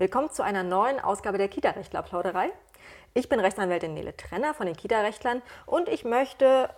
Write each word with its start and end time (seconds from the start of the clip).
Willkommen 0.00 0.30
zu 0.30 0.44
einer 0.44 0.62
neuen 0.62 1.00
Ausgabe 1.00 1.38
der 1.38 1.48
Kita-Rechtler-Plauderei. 1.48 2.52
Ich 3.14 3.28
bin 3.28 3.40
Rechtsanwältin 3.40 3.94
Nele 3.94 4.16
Trenner 4.16 4.54
von 4.54 4.66
den 4.66 4.76
Kita-Rechtlern 4.76 5.42
und 5.66 5.88
ich 5.88 6.04
möchte 6.04 6.70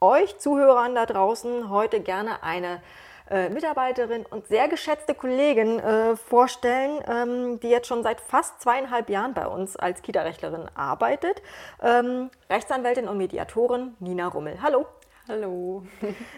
euch 0.00 0.36
Zuhörern 0.38 0.96
da 0.96 1.06
draußen 1.06 1.70
heute 1.70 2.00
gerne 2.00 2.42
eine 2.42 2.82
äh, 3.30 3.50
Mitarbeiterin 3.50 4.26
und 4.26 4.48
sehr 4.48 4.66
geschätzte 4.66 5.14
Kollegin 5.14 5.78
äh, 5.78 6.16
vorstellen, 6.16 7.00
ähm, 7.06 7.60
die 7.60 7.68
jetzt 7.68 7.86
schon 7.86 8.02
seit 8.02 8.20
fast 8.20 8.60
zweieinhalb 8.60 9.10
Jahren 9.10 9.32
bei 9.32 9.46
uns 9.46 9.76
als 9.76 10.02
Kita-Rechtlerin 10.02 10.68
arbeitet. 10.74 11.42
Ähm, 11.80 12.30
Rechtsanwältin 12.50 13.06
und 13.06 13.16
Mediatorin 13.16 13.94
Nina 14.00 14.26
Rummel. 14.26 14.60
Hallo. 14.60 14.86
Hallo. 15.28 15.82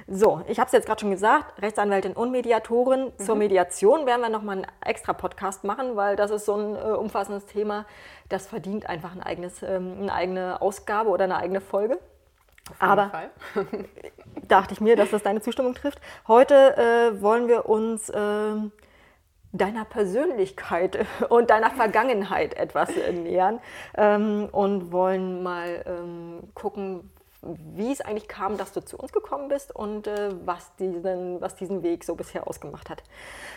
So, 0.06 0.40
ich 0.48 0.58
habe 0.58 0.68
es 0.68 0.72
jetzt 0.72 0.86
gerade 0.86 1.00
schon 1.00 1.10
gesagt, 1.10 1.60
Rechtsanwältin 1.60 2.14
und 2.14 2.30
Mediatorin. 2.30 3.12
Zur 3.18 3.34
Mhm. 3.34 3.40
Mediation 3.40 4.06
werden 4.06 4.22
wir 4.22 4.30
nochmal 4.30 4.56
einen 4.56 4.66
extra 4.82 5.12
Podcast 5.12 5.62
machen, 5.64 5.94
weil 5.94 6.16
das 6.16 6.30
ist 6.30 6.46
so 6.46 6.54
ein 6.54 6.74
äh, 6.74 6.78
umfassendes 6.78 7.44
Thema, 7.44 7.84
das 8.30 8.46
verdient 8.46 8.88
einfach 8.88 9.14
ein 9.14 9.22
eigenes, 9.22 9.62
ähm, 9.62 9.96
eine 10.00 10.14
eigene 10.14 10.62
Ausgabe 10.62 11.10
oder 11.10 11.24
eine 11.24 11.36
eigene 11.36 11.60
Folge. 11.60 11.98
Aber 12.78 13.10
Fall. 13.10 13.30
dachte 14.48 14.72
ich 14.72 14.80
mir, 14.80 14.96
dass 14.96 15.10
das 15.10 15.22
deine 15.22 15.42
Zustimmung 15.42 15.74
trifft. 15.74 16.00
Heute 16.26 16.76
äh, 16.78 17.20
wollen 17.20 17.46
wir 17.46 17.68
uns 17.68 18.10
ähm, 18.14 18.72
deiner 19.52 19.84
Persönlichkeit 19.84 21.04
und 21.28 21.50
deiner 21.50 21.70
Vergangenheit 21.70 22.54
etwas 22.54 22.88
äh, 22.96 23.12
nähern 23.12 23.60
ähm, 23.98 24.48
und 24.50 24.92
wollen 24.92 25.42
mal 25.42 25.84
ähm, 25.86 26.48
gucken, 26.54 27.10
wie 27.42 27.92
es 27.92 28.00
eigentlich 28.00 28.28
kam, 28.28 28.56
dass 28.56 28.72
du 28.72 28.80
zu 28.84 28.96
uns 28.96 29.12
gekommen 29.12 29.48
bist 29.48 29.74
und 29.74 30.06
äh, 30.06 30.30
was, 30.44 30.74
diesen, 30.76 31.40
was 31.40 31.54
diesen 31.54 31.82
Weg 31.82 32.04
so 32.04 32.14
bisher 32.14 32.48
ausgemacht 32.48 32.90
hat. 32.90 33.02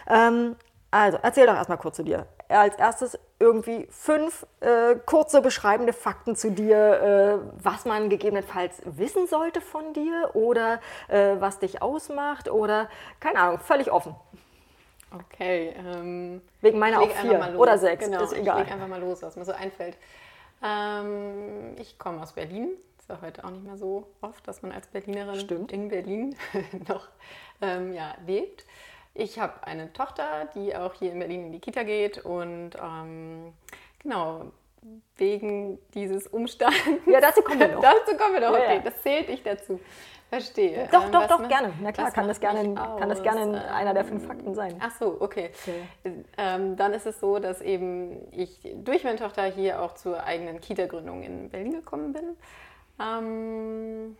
Ähm, 0.07 0.55
also, 0.93 1.17
erzähl 1.21 1.47
doch 1.47 1.55
erstmal 1.55 1.77
kurz 1.77 1.95
zu 1.95 2.03
dir. 2.03 2.27
Als 2.49 2.75
erstes 2.75 3.17
irgendwie 3.39 3.87
fünf 3.89 4.45
äh, 4.59 4.95
kurze 5.05 5.41
beschreibende 5.41 5.93
Fakten 5.93 6.35
zu 6.35 6.51
dir, 6.51 7.41
äh, 7.41 7.63
was 7.63 7.85
man 7.85 8.09
gegebenenfalls 8.09 8.81
wissen 8.83 9.25
sollte 9.25 9.61
von 9.61 9.93
dir 9.93 10.31
oder 10.33 10.81
äh, 11.07 11.35
was 11.39 11.59
dich 11.59 11.81
ausmacht 11.81 12.49
oder 12.51 12.89
keine 13.21 13.39
Ahnung, 13.39 13.59
völlig 13.59 13.89
offen. 13.89 14.15
Okay. 15.13 15.73
Ähm, 15.77 16.41
Wegen 16.59 16.77
meiner 16.77 17.01
ich 17.01 17.09
auch 17.09 17.15
vier 17.15 17.55
oder 17.57 17.77
sechs, 17.77 18.05
Genau, 18.05 18.23
ist 18.23 18.33
ich 18.33 18.39
egal. 18.39 18.59
leg 18.59 18.71
einfach 18.71 18.87
mal 18.87 18.99
los, 18.99 19.21
was 19.23 19.37
mir 19.37 19.45
so 19.45 19.53
einfällt. 19.53 19.97
Ähm, 20.63 21.75
ich 21.77 21.97
komme 21.97 22.21
aus 22.21 22.33
Berlin. 22.33 22.69
Ja 23.11 23.19
heute 23.21 23.43
auch 23.43 23.49
nicht 23.51 23.63
mehr 23.63 23.77
so 23.77 24.07
oft, 24.21 24.47
dass 24.47 24.61
man 24.61 24.71
als 24.71 24.87
Berlinerin 24.87 25.39
Stimmt. 25.39 25.71
in 25.71 25.89
Berlin 25.89 26.35
noch 26.87 27.07
ähm, 27.61 27.93
ja, 27.93 28.15
lebt. 28.25 28.65
Ich 29.13 29.39
habe 29.39 29.53
eine 29.67 29.91
Tochter, 29.93 30.47
die 30.55 30.75
auch 30.75 30.93
hier 30.93 31.11
in 31.11 31.19
Berlin 31.19 31.45
in 31.47 31.51
die 31.51 31.59
Kita 31.59 31.83
geht 31.83 32.19
und 32.23 32.71
ähm, 32.81 33.53
genau 33.99 34.45
wegen 35.17 35.77
dieses 35.93 36.27
Umstands. 36.27 36.75
Ja, 37.05 37.19
dazu 37.21 37.41
kommen 37.41 37.59
wir 37.59 37.67
noch. 37.75 37.81
dazu 37.81 38.15
kommen 38.17 38.33
wir 38.33 38.41
noch. 38.41 38.57
Ja, 38.57 38.63
Okay, 38.63 38.75
ja. 38.75 38.81
das 38.81 39.01
zählt 39.01 39.29
nicht 39.29 39.45
dazu. 39.45 39.79
Verstehe. 40.29 40.87
Doch, 40.93 41.05
Ähm, 41.07 41.11
doch, 41.11 41.27
doch, 41.27 41.39
macht- 41.39 41.49
gerne. 41.49 41.73
Na 41.81 41.91
klar, 41.91 42.09
kann 42.11 42.29
das 42.29 42.39
gerne, 42.39 42.73
kann 42.73 43.09
das 43.09 43.21
gerne 43.21 43.69
einer 43.73 43.93
der 43.93 44.05
fünf 44.05 44.25
Fakten 44.25 44.55
sein. 44.55 44.77
Ach 44.79 44.91
so, 44.97 45.17
okay. 45.19 45.49
Ähm, 46.37 46.77
dann 46.77 46.93
ist 46.93 47.05
es 47.05 47.19
so, 47.19 47.37
dass 47.39 47.59
eben 47.61 48.31
ich 48.31 48.57
durch 48.75 49.03
meine 49.03 49.17
Tochter 49.17 49.43
hier 49.43 49.81
auch 49.81 49.93
zur 49.95 50.23
eigenen 50.23 50.61
Kita-Gründung 50.61 51.21
in 51.21 51.49
Berlin 51.49 51.73
gekommen 51.73 52.13
bin. 52.13 52.37
Ähm, 53.01 54.15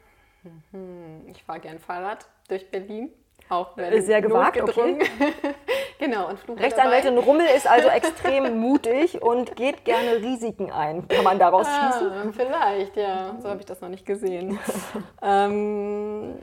mhm, 0.72 1.28
ich 1.28 1.44
fahre 1.44 1.60
gern 1.60 1.80
Fahrrad 1.80 2.26
durch 2.48 2.70
Berlin. 2.70 3.12
Auch 3.50 3.76
wenn 3.76 4.02
Sehr 4.02 4.22
gewagt, 4.22 4.56
notgedrungen. 4.56 5.02
genau, 6.00 6.30
und 6.30 6.40
Flug 6.40 6.58
Rechtsanwältin 6.58 7.18
Rummel 7.18 7.48
ist 7.48 7.68
also 7.68 7.90
extrem 7.90 8.60
mutig 8.60 9.22
und 9.22 9.58
geht 9.58 9.84
gerne 9.84 10.18
Risiken 10.18 10.72
ein. 10.72 11.06
Kann 11.10 11.26
man 11.26 11.38
daraus 11.38 11.68
schließen? 11.68 12.12
Ah, 12.12 12.32
vielleicht, 12.32 12.96
ja. 12.96 13.36
So 13.42 13.50
habe 13.50 13.60
ich 13.60 13.66
das 13.66 13.82
noch 13.82 13.90
nicht 13.90 14.06
gesehen. 14.06 14.58
ähm, 15.22 16.36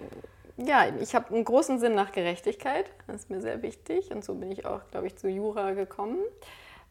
ja, 0.58 0.86
ich 1.00 1.14
habe 1.14 1.34
einen 1.34 1.44
großen 1.44 1.78
Sinn 1.78 1.94
nach 1.94 2.12
Gerechtigkeit. 2.12 2.90
Das 3.06 3.22
ist 3.22 3.30
mir 3.30 3.40
sehr 3.40 3.62
wichtig. 3.62 4.10
Und 4.10 4.22
so 4.22 4.34
bin 4.34 4.52
ich 4.52 4.66
auch, 4.66 4.80
glaube 4.90 5.06
ich, 5.06 5.16
zu 5.16 5.28
Jura 5.28 5.70
gekommen. 5.70 6.18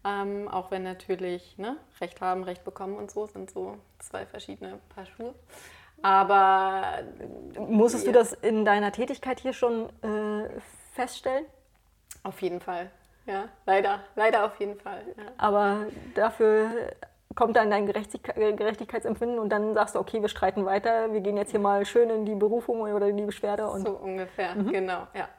Ähm, 0.07 0.47
auch 0.47 0.71
wenn 0.71 0.83
natürlich 0.83 1.57
ne, 1.57 1.75
Recht 1.99 2.21
haben, 2.21 2.43
Recht 2.43 2.63
bekommen 2.63 2.95
und 2.95 3.11
so 3.11 3.27
sind 3.27 3.51
so 3.51 3.77
zwei 3.99 4.25
verschiedene 4.25 4.79
Paar 4.95 5.05
Schuhe. 5.05 5.33
Aber 6.01 6.99
Musstest 7.59 8.05
du 8.05 8.11
Ja. 8.11 8.17
das 8.19 8.31
in 8.33 8.63
deiner 8.63 8.91
Tätigkeit 8.91 9.39
hier 9.39 9.53
schon 9.53 9.89
äh, 10.03 10.47
feststellen? 10.93 11.45
auf 12.23 12.41
jeden 12.41 12.59
Fall, 12.59 12.91
ja, 13.25 13.45
leider, 13.65 13.99
leider 14.15 14.45
auf 14.45 14.59
jeden 14.59 14.77
Fall. 14.79 15.01
Ja. 15.17 15.23
Aber 15.37 15.85
dafür 16.13 16.69
kommt 17.35 17.55
dann 17.55 17.69
dein 17.69 17.85
Gerechtigkeit, 17.85 18.35
Gerechtigkeitsempfinden 18.57 19.39
und 19.39 19.49
dann 19.49 19.73
sagst 19.73 19.95
du, 19.95 19.99
okay, 19.99 20.21
wir 20.21 20.27
streiten 20.29 20.65
weiter, 20.65 21.13
wir 21.13 21.21
gehen 21.21 21.37
jetzt 21.37 21.51
hier 21.51 21.59
mal 21.59 21.85
schön 21.85 22.09
in 22.09 22.25
die 22.25 22.35
Berufung 22.35 22.81
oder 22.81 23.07
in 23.07 23.17
die 23.17 23.25
Beschwerde. 23.25 23.67
Und 23.69 23.85
So 23.85 23.91
ungefähr, 23.91 24.55
genau, 24.55 25.07
ja. 25.13 25.29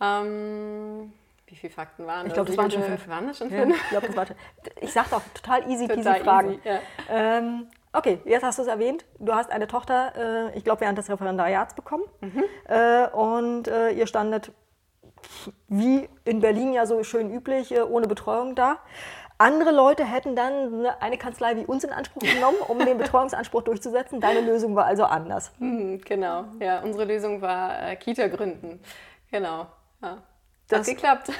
Ähm, 0.00 1.12
wie 1.50 1.56
viele 1.56 1.72
Fakten 1.72 2.06
waren 2.06 2.26
Ich 2.26 2.32
das? 2.32 2.34
glaub, 2.34 2.46
das 2.46 2.54
Wie 2.54 2.58
waren 2.58 2.70
schon 2.70 2.82
fünf. 2.82 3.08
Waren 3.08 3.26
das 3.26 3.38
schon 3.38 3.50
Ja, 3.50 3.62
fünf? 3.62 3.76
ich 3.76 3.88
glaube, 3.90 4.06
das 4.08 4.16
war. 4.16 4.26
Ich 4.80 4.92
sag 4.92 5.10
doch, 5.10 5.22
total 5.34 5.68
easy 5.70 5.86
peasy 5.86 6.02
Total 6.02 6.20
Fragen. 6.20 6.48
easy, 6.54 6.60
ja. 6.68 6.78
Ähm, 7.10 7.66
okay, 7.92 8.20
jetzt 8.24 8.42
hast 8.44 8.58
du 8.58 8.62
es 8.62 8.68
erwähnt. 8.68 9.04
Du 9.18 9.34
hast 9.34 9.50
eine 9.50 9.66
Tochter, 9.66 10.12
äh, 10.52 10.56
ich 10.58 10.64
glaube, 10.64 10.80
während 10.82 10.98
des 10.98 11.08
Referendariats 11.10 11.74
bekommen. 11.74 12.04
Mhm. 12.20 12.44
Äh, 12.68 13.08
und 13.08 13.68
äh, 13.68 13.90
ihr 13.90 14.06
standet, 14.06 14.52
wie 15.68 16.08
in 16.24 16.40
Berlin 16.40 16.72
ja 16.72 16.86
so 16.86 17.02
schön 17.02 17.30
üblich, 17.32 17.72
äh, 17.74 17.80
ohne 17.82 18.06
Betreuung 18.06 18.54
da. 18.54 18.78
Andere 19.40 19.70
Leute 19.70 20.04
hätten 20.04 20.34
dann 20.34 20.52
eine- 20.84 21.00
eine 21.00 21.16
Kanzlei 21.16 21.54
wie 21.56 21.64
uns 21.64 21.84
in 21.84 21.92
Anspruch 21.92 22.22
genommen, 22.22 22.56
um 22.66 22.78
den 22.80 22.98
Betreuungsanspruch 22.98 23.62
durchzusetzen. 23.64 24.20
Deine 24.20 24.40
Lösung 24.40 24.74
war 24.74 24.84
also 24.86 25.04
anders. 25.04 25.52
Hm, 25.58 26.00
genau, 26.00 26.44
ja, 26.60 26.80
unsere 26.80 27.04
Lösung 27.04 27.40
war 27.40 27.80
äh, 27.90 27.96
Kita 27.96 28.26
gründen. 28.26 28.80
Genau, 29.30 29.66
ja. 30.02 30.18
Das- 30.68 30.80
Hat 30.80 30.86
geklappt. 30.86 31.32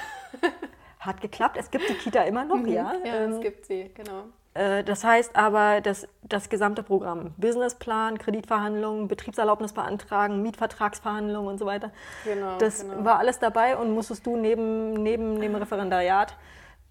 Hat 1.00 1.21
geklappt. 1.21 1.56
Es 1.59 1.71
gibt 1.71 1.89
die 1.89 1.94
Kita 1.94 2.22
immer 2.22 2.44
noch, 2.44 2.66
ja. 2.66 2.93
Mhm. 2.94 3.06
Ja, 3.06 3.15
Ähm, 3.15 3.33
es 3.33 3.41
gibt 3.41 3.66
sie, 3.66 3.91
genau. 3.94 4.25
Äh, 4.55 4.83
Das 4.83 5.05
heißt 5.05 5.37
aber, 5.37 5.81
dass 5.81 6.09
das 6.22 6.49
gesamte 6.49 6.83
Programm, 6.83 7.34
Businessplan, 7.37 8.19
Kreditverhandlungen, 8.19 9.06
Betriebserlaubnis 9.06 9.72
beantragen, 9.72 10.43
Mietvertragsverhandlungen 10.43 11.49
und 11.53 11.59
so 11.59 11.67
weiter, 11.67 11.93
Genau, 12.25 12.59
das 12.59 12.81
genau. 12.83 13.05
war 13.05 13.19
alles 13.19 13.38
dabei 13.38 13.77
und 13.77 13.93
musstest 13.93 14.27
du 14.27 14.37
neben, 14.37 14.94
neben 14.94 15.41
dem 15.41 15.55
Referendariat 15.55 16.37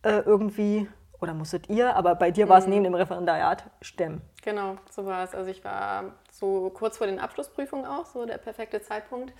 äh, 0.04 0.20
irgendwie, 0.20 0.88
oder 1.20 1.34
musstet 1.34 1.68
ihr, 1.70 1.96
aber 1.96 2.16
bei 2.16 2.32
dir 2.32 2.46
Mhm. 2.46 2.50
war 2.50 2.60
es 2.60 2.68
neben 2.68 2.84
dem 2.86 2.94
Referendariat, 2.96 3.64
stemmen. 3.82 4.22
Genau, 4.44 4.78
so 4.90 5.06
war 5.06 5.26
es. 5.26 5.36
Also 5.36 5.50
ich 5.52 5.66
war 5.66 6.14
so 6.32 6.70
kurz 6.70 6.98
vor 6.98 7.08
den 7.08 7.20
Abschlussprüfungen 7.20 7.86
auch, 7.86 8.06
so 8.06 8.26
der 8.26 8.38
perfekte 8.38 8.82
Zeitpunkt. 8.82 9.34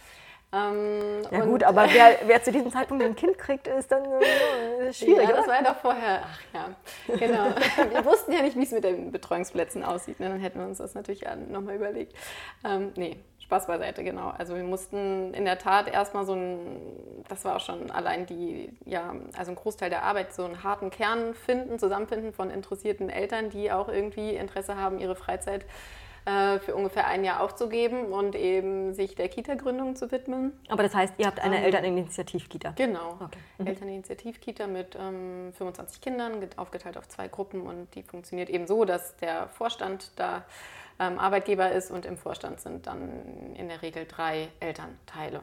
Ähm, 0.54 1.22
Ja 1.30 1.42
gut, 1.42 1.64
aber 1.64 1.88
wer, 1.94 2.20
wer 2.26 2.42
zu 2.42 2.52
diesem 2.52 2.72
Zeitpunkt 2.72 3.04
ein 3.04 3.16
Kind 3.16 3.38
kriegt, 3.38 3.68
ist 3.68 3.92
dann 3.92 4.04
äh, 4.06 4.94
schwierig, 4.94 5.28
ja, 5.30 5.36
das 5.36 5.48
war 5.48 5.56
ja 5.56 5.64
doch 5.64 5.78
vorher. 5.78 6.24
Ach 6.24 6.40
ja, 6.54 7.18
genau. 7.18 7.46
Wir 7.92 8.06
wussten 8.06 8.32
ja 8.32 8.42
nicht, 8.42 8.56
wie 8.56 8.64
es 8.64 8.72
mit 8.72 8.84
den 8.84 9.12
Betreuungsplätzen 9.12 9.84
aussieht. 9.84 10.20
Ne? 10.20 10.30
Dann 10.30 10.40
hätten 10.40 10.60
wir 10.60 10.68
uns 10.68 10.78
das 10.78 10.94
natürlich 10.96 11.26
nochmal 11.50 11.76
überlegt. 11.76 12.14
Ähm, 12.64 12.92
nee, 12.96 13.18
Spaß 13.48 13.68
beiseite, 13.68 14.04
genau. 14.04 14.34
Also 14.38 14.56
wir 14.56 14.64
mussten 14.64 15.34
in 15.34 15.46
der 15.46 15.58
Tat 15.58 15.88
erstmal 15.90 16.26
so 16.26 16.34
ein, 16.34 16.82
das 17.30 17.46
war 17.46 17.56
auch 17.56 17.62
schon 17.62 17.92
allein 17.92 18.26
die, 18.26 18.70
ja, 18.84 19.16
also 19.38 19.52
ein 19.52 19.56
Großteil 19.56 19.90
der 19.90 20.04
Arbeit, 20.04 20.34
so 20.34 20.44
einen 20.44 20.64
harten 20.64 20.90
Kern 20.90 21.34
finden, 21.34 21.80
zusammenfinden 21.80 22.34
von 22.34 22.50
interessierten 22.50 23.10
Eltern, 23.10 23.50
die 23.50 23.72
auch 23.72 23.88
irgendwie 23.88 24.36
Interesse 24.36 24.76
haben, 24.76 25.00
ihre 25.00 25.16
Freizeit 25.16 25.66
äh, 26.28 26.60
für 26.60 26.76
ungefähr 26.76 27.08
ein 27.08 27.24
Jahr 27.24 27.42
aufzugeben 27.42 28.08
und 28.12 28.36
eben 28.36 28.94
sich 28.94 29.16
der 29.16 29.30
Kita-Gründung 29.30 29.96
zu 29.96 30.12
widmen. 30.12 30.52
Aber 30.68 30.84
das 30.84 30.94
heißt, 30.94 31.14
ihr 31.18 31.26
habt 31.26 31.40
eine 31.40 31.58
Ähm, 31.60 31.64
Elterninitiativ-Kita. 31.64 32.72
Genau. 32.76 33.14
Okay. 33.22 33.40
Mhm. 33.60 33.68
Elterninitiativ-Kita 33.68 34.68
mit 34.68 34.98
ähm, 35.00 35.54
25 35.58 36.02
Kindern, 36.02 36.42
get- 36.42 36.58
aufgeteilt 36.58 36.98
auf 36.98 37.08
zwei 37.08 37.28
Gruppen 37.30 37.62
und 37.62 37.96
die 37.96 38.04
funktioniert 38.04 38.50
eben 38.50 38.68
so, 38.68 38.84
dass 38.86 39.16
der 39.18 39.48
Vorstand 39.48 40.12
da 40.18 40.44
ähm, 41.00 41.18
Arbeitgeber 41.18 41.72
ist 41.72 41.92
und 41.92 42.06
im 42.06 42.18
Vorstand 42.18 42.60
sind 42.60 42.88
dann 42.88 43.54
in 43.56 43.70
der 43.70 43.82
Regel 43.82 44.06
drei 44.06 44.50
Elternteile. 44.60 45.42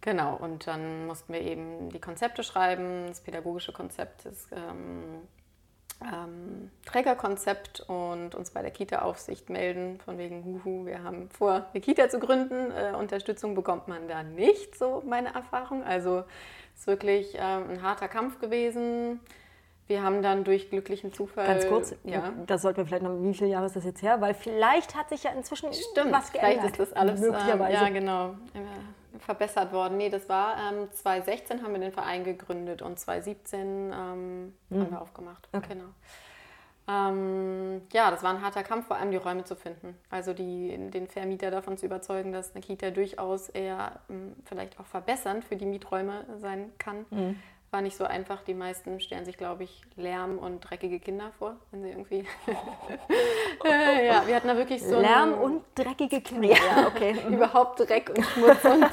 Genau, 0.00 0.36
und 0.36 0.66
dann 0.66 1.06
mussten 1.06 1.32
wir 1.32 1.40
eben 1.40 1.88
die 1.90 2.00
Konzepte 2.00 2.42
schreiben, 2.42 3.06
das 3.08 3.20
pädagogische 3.20 3.72
Konzept, 3.72 4.26
das 4.26 4.48
ähm, 4.52 5.22
ähm, 6.02 6.70
Trägerkonzept 6.86 7.80
und 7.88 8.34
uns 8.34 8.50
bei 8.50 8.62
der 8.62 8.70
Kita-Aufsicht 8.70 9.48
melden, 9.50 9.98
von 10.04 10.18
wegen, 10.18 10.44
huhu, 10.44 10.86
wir 10.86 11.02
haben 11.02 11.28
vor, 11.30 11.66
eine 11.72 11.80
Kita 11.80 12.08
zu 12.08 12.18
gründen. 12.18 12.70
Äh, 12.72 12.94
Unterstützung 12.96 13.54
bekommt 13.54 13.88
man 13.88 14.08
da 14.08 14.22
nicht, 14.22 14.76
so 14.76 15.02
meine 15.06 15.34
Erfahrung. 15.34 15.82
Also 15.84 16.24
es 16.74 16.80
ist 16.80 16.86
wirklich 16.86 17.34
ähm, 17.38 17.70
ein 17.70 17.82
harter 17.82 18.08
Kampf 18.08 18.38
gewesen. 18.40 19.20
Wir 19.86 20.02
haben 20.02 20.22
dann 20.22 20.44
durch 20.44 20.70
glücklichen 20.70 21.12
Zufall. 21.12 21.46
Ganz 21.46 21.68
kurz, 21.68 21.94
Ja. 22.04 22.32
das 22.46 22.62
sollten 22.62 22.78
wir 22.78 22.86
vielleicht 22.86 23.02
noch, 23.02 23.20
wie 23.22 23.34
viele 23.34 23.50
Jahre 23.50 23.66
ist 23.66 23.76
das 23.76 23.84
jetzt 23.84 24.00
her? 24.00 24.18
Weil 24.20 24.32
vielleicht 24.32 24.94
hat 24.96 25.10
sich 25.10 25.24
ja 25.24 25.30
inzwischen 25.32 25.70
Stimmt, 25.74 26.10
was 26.10 26.30
vielleicht 26.30 26.60
geändert. 26.62 26.70
ist 26.70 26.80
das 26.80 26.92
alles. 26.94 27.20
Ähm, 27.20 27.30
Möglicherweise. 27.30 27.72
ja, 27.74 27.88
genau. 27.90 28.34
Verbessert 29.18 29.72
worden. 29.72 29.96
Nee, 29.96 30.10
das 30.10 30.28
war 30.28 30.56
ähm, 30.56 30.88
2016 30.92 31.62
haben 31.62 31.72
wir 31.72 31.80
den 31.80 31.92
Verein 31.92 32.24
gegründet 32.24 32.82
und 32.82 32.98
2017 32.98 33.60
ähm, 33.60 34.54
mhm. 34.68 34.80
haben 34.80 34.90
wir 34.90 35.00
aufgemacht. 35.00 35.48
Okay. 35.52 35.74
Genau. 35.74 35.88
Ähm, 36.86 37.82
ja, 37.92 38.10
das 38.10 38.22
war 38.22 38.30
ein 38.30 38.42
harter 38.42 38.62
Kampf, 38.62 38.88
vor 38.88 38.96
allem 38.96 39.10
die 39.10 39.16
Räume 39.16 39.44
zu 39.44 39.56
finden. 39.56 39.96
Also 40.10 40.34
die, 40.34 40.76
den 40.90 41.06
Vermieter 41.06 41.50
davon 41.50 41.78
zu 41.78 41.86
überzeugen, 41.86 42.32
dass 42.32 42.54
eine 42.54 42.62
Kita 42.62 42.90
durchaus 42.90 43.48
eher 43.48 44.00
ähm, 44.10 44.34
vielleicht 44.44 44.78
auch 44.78 44.86
verbessernd 44.86 45.44
für 45.44 45.56
die 45.56 45.66
Mieträume 45.66 46.26
sein 46.38 46.72
kann. 46.78 47.06
Mhm 47.10 47.36
war 47.74 47.82
nicht 47.82 47.96
so 47.96 48.04
einfach. 48.04 48.42
Die 48.42 48.54
meisten 48.54 49.00
stellen 49.00 49.24
sich, 49.24 49.36
glaube 49.36 49.64
ich, 49.64 49.82
Lärm 49.96 50.38
und 50.38 50.60
dreckige 50.60 51.00
Kinder 51.00 51.32
vor, 51.38 51.56
wenn 51.72 51.82
sie 51.82 51.90
irgendwie. 51.90 52.24
ja, 53.64 54.26
wir 54.26 54.36
hatten 54.36 54.46
da 54.46 54.56
wirklich 54.56 54.82
so. 54.82 55.00
Lärm 55.00 55.34
und 55.34 55.64
dreckige 55.74 56.20
Kinder. 56.20 56.48
Ja, 56.48 56.86
okay. 56.86 57.16
Überhaupt 57.28 57.80
Dreck 57.80 58.10
und 58.16 58.24
Schmutz. 58.24 58.64
Und, 58.64 58.86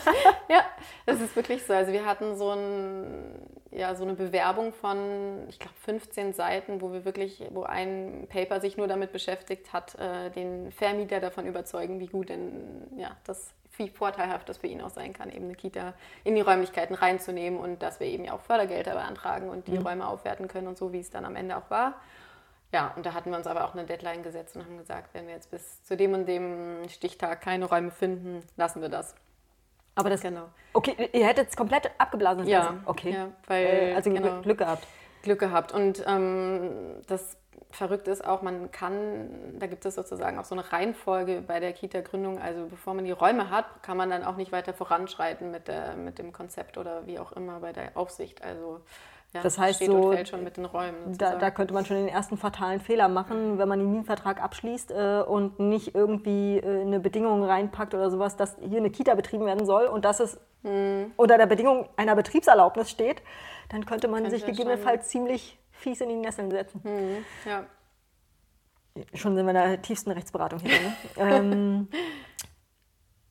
ja, 0.49 0.65
das 1.05 1.21
ist 1.21 1.35
wirklich 1.35 1.63
so. 1.63 1.73
Also 1.73 1.91
wir 1.93 2.05
hatten 2.05 2.35
so, 2.35 2.49
ein, 2.49 3.47
ja, 3.69 3.93
so 3.93 4.03
eine 4.03 4.15
Bewerbung 4.15 4.73
von, 4.73 5.47
ich 5.47 5.59
glaube, 5.59 5.75
15 5.85 6.33
Seiten, 6.33 6.81
wo 6.81 6.91
wir 6.91 7.05
wirklich, 7.05 7.43
wo 7.51 7.61
ein 7.61 8.27
Paper 8.29 8.59
sich 8.59 8.77
nur 8.77 8.87
damit 8.87 9.11
beschäftigt 9.11 9.73
hat, 9.73 9.93
äh, 9.99 10.31
den 10.31 10.71
Vermieter 10.71 11.19
davon 11.19 11.45
überzeugen, 11.45 11.99
wie 11.99 12.07
gut 12.07 12.29
denn 12.29 12.87
ja, 12.97 13.15
das 13.25 13.53
wie 13.77 13.89
vorteilhaft 13.89 14.49
das 14.49 14.57
für 14.57 14.67
ihn 14.67 14.81
auch 14.81 14.89
sein 14.89 15.13
kann, 15.13 15.31
eben 15.31 15.45
eine 15.45 15.55
Kita 15.55 15.93
in 16.23 16.35
die 16.35 16.41
Räumlichkeiten 16.41 16.95
reinzunehmen 16.95 17.59
und 17.59 17.81
dass 17.81 17.99
wir 17.99 18.07
eben 18.07 18.25
ja 18.25 18.33
auch 18.33 18.41
Fördergelder 18.41 18.93
beantragen 18.93 19.49
und 19.49 19.67
die 19.67 19.77
mhm. 19.77 19.87
Räume 19.87 20.07
aufwerten 20.07 20.47
können 20.47 20.67
und 20.67 20.77
so, 20.77 20.93
wie 20.93 20.99
es 20.99 21.09
dann 21.09 21.25
am 21.25 21.35
Ende 21.35 21.57
auch 21.57 21.69
war. 21.69 21.95
Ja, 22.73 22.93
und 22.95 23.05
da 23.05 23.13
hatten 23.13 23.31
wir 23.31 23.37
uns 23.37 23.47
aber 23.47 23.65
auch 23.65 23.73
eine 23.73 23.85
Deadline 23.85 24.23
gesetzt 24.23 24.55
und 24.55 24.63
haben 24.63 24.77
gesagt, 24.77 25.13
wenn 25.13 25.27
wir 25.27 25.33
jetzt 25.33 25.51
bis 25.51 25.83
zu 25.83 25.97
dem 25.97 26.13
und 26.13 26.25
dem 26.25 26.87
Stichtag 26.87 27.41
keine 27.41 27.65
Räume 27.65 27.91
finden, 27.91 28.43
lassen 28.55 28.81
wir 28.81 28.89
das. 28.89 29.15
Aber 29.95 30.09
das 30.09 30.21
genau. 30.21 30.47
Okay, 30.73 31.09
ihr 31.11 31.27
hättet 31.27 31.49
es 31.49 31.57
komplett 31.57 31.91
abgeblasen. 31.97 32.47
Ja, 32.47 32.75
okay. 32.85 33.11
Ja, 33.11 33.27
weil, 33.47 33.65
äh, 33.65 33.93
also 33.93 34.09
genau, 34.09 34.41
Glück 34.41 34.59
gehabt. 34.59 34.87
Glück 35.21 35.39
gehabt. 35.39 35.71
Und 35.71 36.03
ähm, 36.07 36.71
das 37.07 37.37
verrückt 37.71 38.07
ist 38.07 38.25
auch, 38.25 38.41
man 38.41 38.71
kann, 38.71 39.29
da 39.59 39.67
gibt 39.67 39.85
es 39.85 39.95
sozusagen 39.95 40.37
auch 40.37 40.45
so 40.45 40.55
eine 40.55 40.71
Reihenfolge 40.71 41.41
bei 41.45 41.59
der 41.59 41.73
Kita-Gründung. 41.73 42.39
Also 42.39 42.67
bevor 42.69 42.93
man 42.93 43.05
die 43.05 43.11
Räume 43.11 43.49
hat, 43.49 43.83
kann 43.83 43.97
man 43.97 44.09
dann 44.09 44.23
auch 44.23 44.35
nicht 44.35 44.51
weiter 44.51 44.73
voranschreiten 44.73 45.51
mit, 45.51 45.67
der, 45.67 45.95
mit 45.95 46.19
dem 46.19 46.31
Konzept 46.33 46.77
oder 46.77 47.05
wie 47.05 47.19
auch 47.19 47.31
immer 47.31 47.59
bei 47.59 47.71
der 47.71 47.95
Aufsicht. 47.95 48.43
Also 48.43 48.81
ja, 49.33 49.41
das 49.41 49.57
heißt 49.57 49.77
steht 49.77 49.87
so, 49.87 49.95
und 49.95 50.13
fällt 50.13 50.27
schon 50.27 50.43
mit 50.43 50.57
den 50.57 50.65
Räumen. 50.65 51.17
Da, 51.17 51.35
da, 51.35 51.51
könnte 51.51 51.73
man 51.73 51.85
schon 51.85 51.95
den 51.95 52.09
ersten 52.09 52.35
fatalen 52.35 52.81
Fehler 52.81 53.07
machen, 53.07 53.57
wenn 53.57 53.67
man 53.67 53.79
den 53.79 53.91
Mietvertrag 53.91 54.43
abschließt 54.43 54.91
äh, 54.91 55.23
und 55.25 55.57
nicht 55.59 55.95
irgendwie 55.95 56.57
äh, 56.57 56.81
eine 56.81 56.99
Bedingung 56.99 57.43
reinpackt 57.43 57.93
oder 57.93 58.09
sowas, 58.09 58.35
dass 58.35 58.57
hier 58.59 58.79
eine 58.79 58.89
Kita 58.89 59.15
betrieben 59.15 59.45
werden 59.45 59.65
soll 59.65 59.85
und 59.85 60.03
dass 60.03 60.19
es 60.19 60.37
hm. 60.63 61.11
unter 61.15 61.37
der 61.37 61.47
Bedingung 61.47 61.89
einer 61.95 62.15
Betriebserlaubnis 62.15 62.89
steht, 62.89 63.21
dann 63.69 63.85
könnte 63.85 64.07
man 64.07 64.23
könnte 64.23 64.37
sich 64.37 64.45
gegebenenfalls 64.45 65.09
ziemlich 65.09 65.59
fies 65.71 66.01
in 66.01 66.09
die 66.09 66.15
Nesseln 66.15 66.51
setzen. 66.51 66.81
Mhm, 66.83 67.25
ja. 67.45 67.65
Schon 69.13 69.35
sind 69.35 69.45
wir 69.45 69.51
in 69.51 69.55
der 69.55 69.81
tiefsten 69.81 70.11
Rechtsberatung 70.11 70.59
hier. 70.59 70.79
Ne? 70.79 70.95
ähm, 71.17 71.87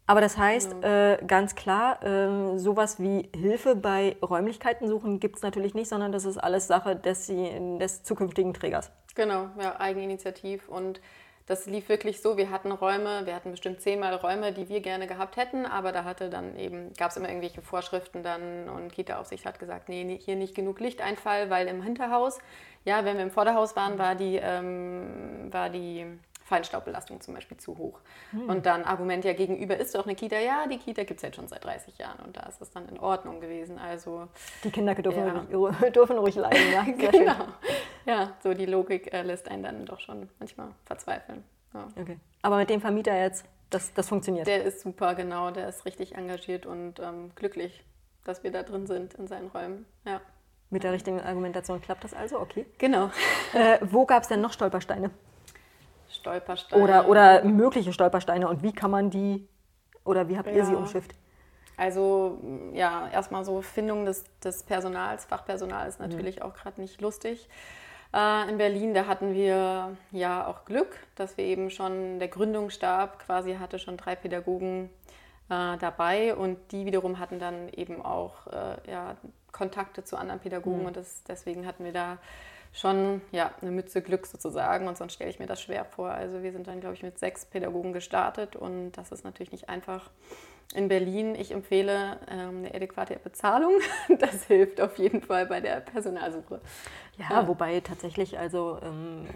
aber 0.06 0.20
das 0.20 0.36
heißt, 0.36 0.82
äh, 0.82 1.18
ganz 1.24 1.54
klar, 1.54 2.02
äh, 2.02 2.58
sowas 2.58 2.98
wie 2.98 3.28
Hilfe 3.32 3.76
bei 3.76 4.16
Räumlichkeiten 4.20 4.88
suchen 4.88 5.20
gibt 5.20 5.36
es 5.36 5.42
natürlich 5.42 5.74
nicht, 5.74 5.88
sondern 5.88 6.10
das 6.10 6.24
ist 6.24 6.36
alles 6.36 6.66
Sache 6.66 6.96
des, 6.96 7.28
des 7.28 8.02
zukünftigen 8.02 8.52
Trägers. 8.52 8.90
Genau, 9.14 9.50
ja, 9.60 9.78
Eigeninitiativ. 9.78 10.68
Und 10.68 11.00
das 11.50 11.66
lief 11.66 11.88
wirklich 11.88 12.20
so, 12.20 12.36
wir 12.36 12.50
hatten 12.50 12.70
Räume, 12.70 13.26
wir 13.26 13.34
hatten 13.34 13.50
bestimmt 13.50 13.80
zehnmal 13.80 14.14
Räume, 14.14 14.52
die 14.52 14.68
wir 14.68 14.80
gerne 14.80 15.08
gehabt 15.08 15.36
hätten, 15.36 15.66
aber 15.66 15.90
da 15.90 16.04
hatte 16.04 16.30
dann 16.30 16.56
eben, 16.56 16.94
gab 16.94 17.10
es 17.10 17.16
immer 17.16 17.28
irgendwelche 17.28 17.60
Vorschriften 17.60 18.22
dann 18.22 18.68
und 18.68 18.92
Kita-Aufsicht 18.92 19.44
hat 19.44 19.58
gesagt, 19.58 19.88
nee, 19.88 20.16
hier 20.22 20.36
nicht 20.36 20.54
genug 20.54 20.78
Lichteinfall, 20.78 21.50
weil 21.50 21.66
im 21.66 21.82
Hinterhaus, 21.82 22.38
ja, 22.84 23.04
wenn 23.04 23.16
wir 23.16 23.24
im 23.24 23.32
Vorderhaus 23.32 23.74
waren, 23.74 23.98
war 23.98 24.14
die, 24.14 24.36
ähm, 24.36 25.48
war 25.50 25.70
die 25.70 26.06
Feinstaubbelastung 26.50 27.20
zum 27.20 27.34
Beispiel 27.34 27.56
zu 27.58 27.78
hoch. 27.78 28.00
Hm. 28.32 28.48
Und 28.48 28.66
dann 28.66 28.82
Argument 28.82 29.24
ja 29.24 29.32
gegenüber, 29.34 29.76
ist 29.76 29.94
doch 29.94 30.04
eine 30.04 30.16
Kita? 30.16 30.36
Ja, 30.36 30.66
die 30.66 30.78
Kita 30.78 31.04
gibt 31.04 31.18
es 31.18 31.22
jetzt 31.22 31.36
schon 31.36 31.46
seit 31.46 31.64
30 31.64 31.96
Jahren 31.96 32.18
und 32.26 32.36
da 32.36 32.42
ist 32.42 32.60
es 32.60 32.72
dann 32.72 32.88
in 32.88 32.98
Ordnung 32.98 33.40
gewesen. 33.40 33.78
Also, 33.78 34.26
die 34.64 34.70
Kinder 34.70 34.96
dürfen, 34.96 35.24
ja. 35.24 35.56
ruhig, 35.56 35.76
dürfen 35.94 36.18
ruhig 36.18 36.34
leiden, 36.34 36.72
ja. 36.72 36.82
genau. 37.10 37.46
Ja, 38.04 38.36
so 38.42 38.52
die 38.52 38.66
Logik 38.66 39.12
äh, 39.12 39.22
lässt 39.22 39.48
einen 39.48 39.62
dann 39.62 39.86
doch 39.86 40.00
schon 40.00 40.28
manchmal 40.40 40.68
verzweifeln. 40.84 41.44
Ja. 41.72 41.86
Okay. 42.00 42.18
Aber 42.42 42.56
mit 42.56 42.68
dem 42.68 42.80
Vermieter 42.80 43.16
jetzt, 43.16 43.44
das, 43.70 43.94
das 43.94 44.08
funktioniert? 44.08 44.48
Der 44.48 44.64
ist 44.64 44.80
super, 44.80 45.14
genau. 45.14 45.52
Der 45.52 45.68
ist 45.68 45.86
richtig 45.86 46.16
engagiert 46.16 46.66
und 46.66 46.98
ähm, 46.98 47.30
glücklich, 47.36 47.84
dass 48.24 48.42
wir 48.42 48.50
da 48.50 48.64
drin 48.64 48.88
sind 48.88 49.14
in 49.14 49.28
seinen 49.28 49.48
Räumen. 49.48 49.86
Ja. 50.04 50.20
Mit 50.70 50.82
der 50.82 50.92
richtigen 50.92 51.20
Argumentation 51.20 51.80
klappt 51.80 52.02
das 52.02 52.12
also? 52.12 52.40
Okay. 52.40 52.66
Genau. 52.78 53.10
Äh, 53.54 53.78
wo 53.82 54.04
gab 54.04 54.24
es 54.24 54.28
denn 54.28 54.40
noch 54.40 54.52
Stolpersteine? 54.52 55.10
Stolpersteine. 56.20 56.82
Oder, 56.82 57.08
oder 57.08 57.44
mögliche 57.44 57.92
Stolpersteine 57.92 58.48
und 58.48 58.62
wie 58.62 58.72
kann 58.72 58.90
man 58.90 59.10
die 59.10 59.48
oder 60.04 60.28
wie 60.28 60.38
habt 60.38 60.48
ja. 60.48 60.54
ihr 60.54 60.64
sie 60.64 60.74
umschifft? 60.74 61.14
Also 61.76 62.38
ja, 62.74 63.08
erstmal 63.10 63.44
so 63.44 63.62
Findung 63.62 64.04
des, 64.04 64.24
des 64.44 64.62
Personals, 64.64 65.24
Fachpersonal 65.24 65.88
ist 65.88 65.98
natürlich 65.98 66.36
mhm. 66.36 66.42
auch 66.42 66.54
gerade 66.54 66.80
nicht 66.80 67.00
lustig. 67.00 67.48
Äh, 68.12 68.50
in 68.50 68.58
Berlin, 68.58 68.92
da 68.92 69.06
hatten 69.06 69.32
wir 69.32 69.96
ja 70.10 70.46
auch 70.46 70.66
Glück, 70.66 70.98
dass 71.14 71.38
wir 71.38 71.44
eben 71.44 71.70
schon, 71.70 72.18
der 72.18 72.28
Gründungsstab 72.28 73.20
quasi 73.20 73.54
hatte 73.54 73.78
schon 73.78 73.96
drei 73.96 74.14
Pädagogen 74.14 74.90
äh, 75.48 75.78
dabei 75.78 76.34
und 76.34 76.58
die 76.72 76.84
wiederum 76.84 77.18
hatten 77.18 77.38
dann 77.38 77.70
eben 77.70 78.04
auch 78.04 78.46
äh, 78.48 78.90
ja, 78.90 79.16
Kontakte 79.52 80.04
zu 80.04 80.16
anderen 80.18 80.40
Pädagogen 80.40 80.80
mhm. 80.80 80.86
und 80.86 80.96
das, 80.96 81.24
deswegen 81.24 81.66
hatten 81.66 81.84
wir 81.84 81.92
da 81.92 82.18
schon 82.72 83.20
ja, 83.32 83.52
eine 83.60 83.70
Mütze 83.70 84.00
Glück 84.00 84.26
sozusagen 84.26 84.86
und 84.86 84.96
sonst 84.96 85.14
stelle 85.14 85.30
ich 85.30 85.38
mir 85.38 85.46
das 85.46 85.60
schwer 85.60 85.84
vor. 85.84 86.10
Also 86.10 86.42
wir 86.42 86.52
sind 86.52 86.66
dann, 86.66 86.80
glaube 86.80 86.94
ich, 86.94 87.02
mit 87.02 87.18
sechs 87.18 87.44
Pädagogen 87.44 87.92
gestartet 87.92 88.56
und 88.56 88.92
das 88.92 89.10
ist 89.10 89.24
natürlich 89.24 89.52
nicht 89.52 89.68
einfach. 89.68 90.10
In 90.72 90.86
Berlin, 90.86 91.34
ich 91.34 91.50
empfehle 91.50 92.18
ähm, 92.30 92.58
eine 92.58 92.72
adäquate 92.72 93.18
Bezahlung. 93.18 93.72
Das 94.20 94.44
hilft 94.44 94.80
auf 94.80 94.98
jeden 94.98 95.20
Fall 95.20 95.46
bei 95.46 95.60
der 95.60 95.80
Personalsuche. 95.80 96.60
Ja, 97.18 97.26
ja. 97.30 97.48
wobei 97.48 97.80
tatsächlich, 97.80 98.38
also, 98.38 98.78
ähm, 98.80 99.26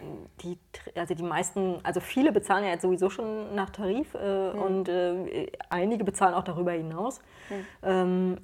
die, 0.43 0.59
also 0.95 1.15
die 1.15 1.25
meisten, 1.25 1.81
also 1.83 1.99
viele 1.99 2.31
bezahlen 2.31 2.65
ja 2.65 2.71
jetzt 2.71 2.83
sowieso 2.83 3.11
schon 3.11 3.53
nach 3.57 3.71
Tarif 3.71 4.15
äh, 4.15 4.53
mhm. 4.53 4.59
und 4.63 4.89
äh, 4.89 5.51
einige 5.71 6.05
bezahlen 6.05 6.35
auch 6.35 6.45
darüber 6.45 6.71
hinaus. 6.71 7.21
Mhm. 7.51 7.67
Ähm, 7.83 8.37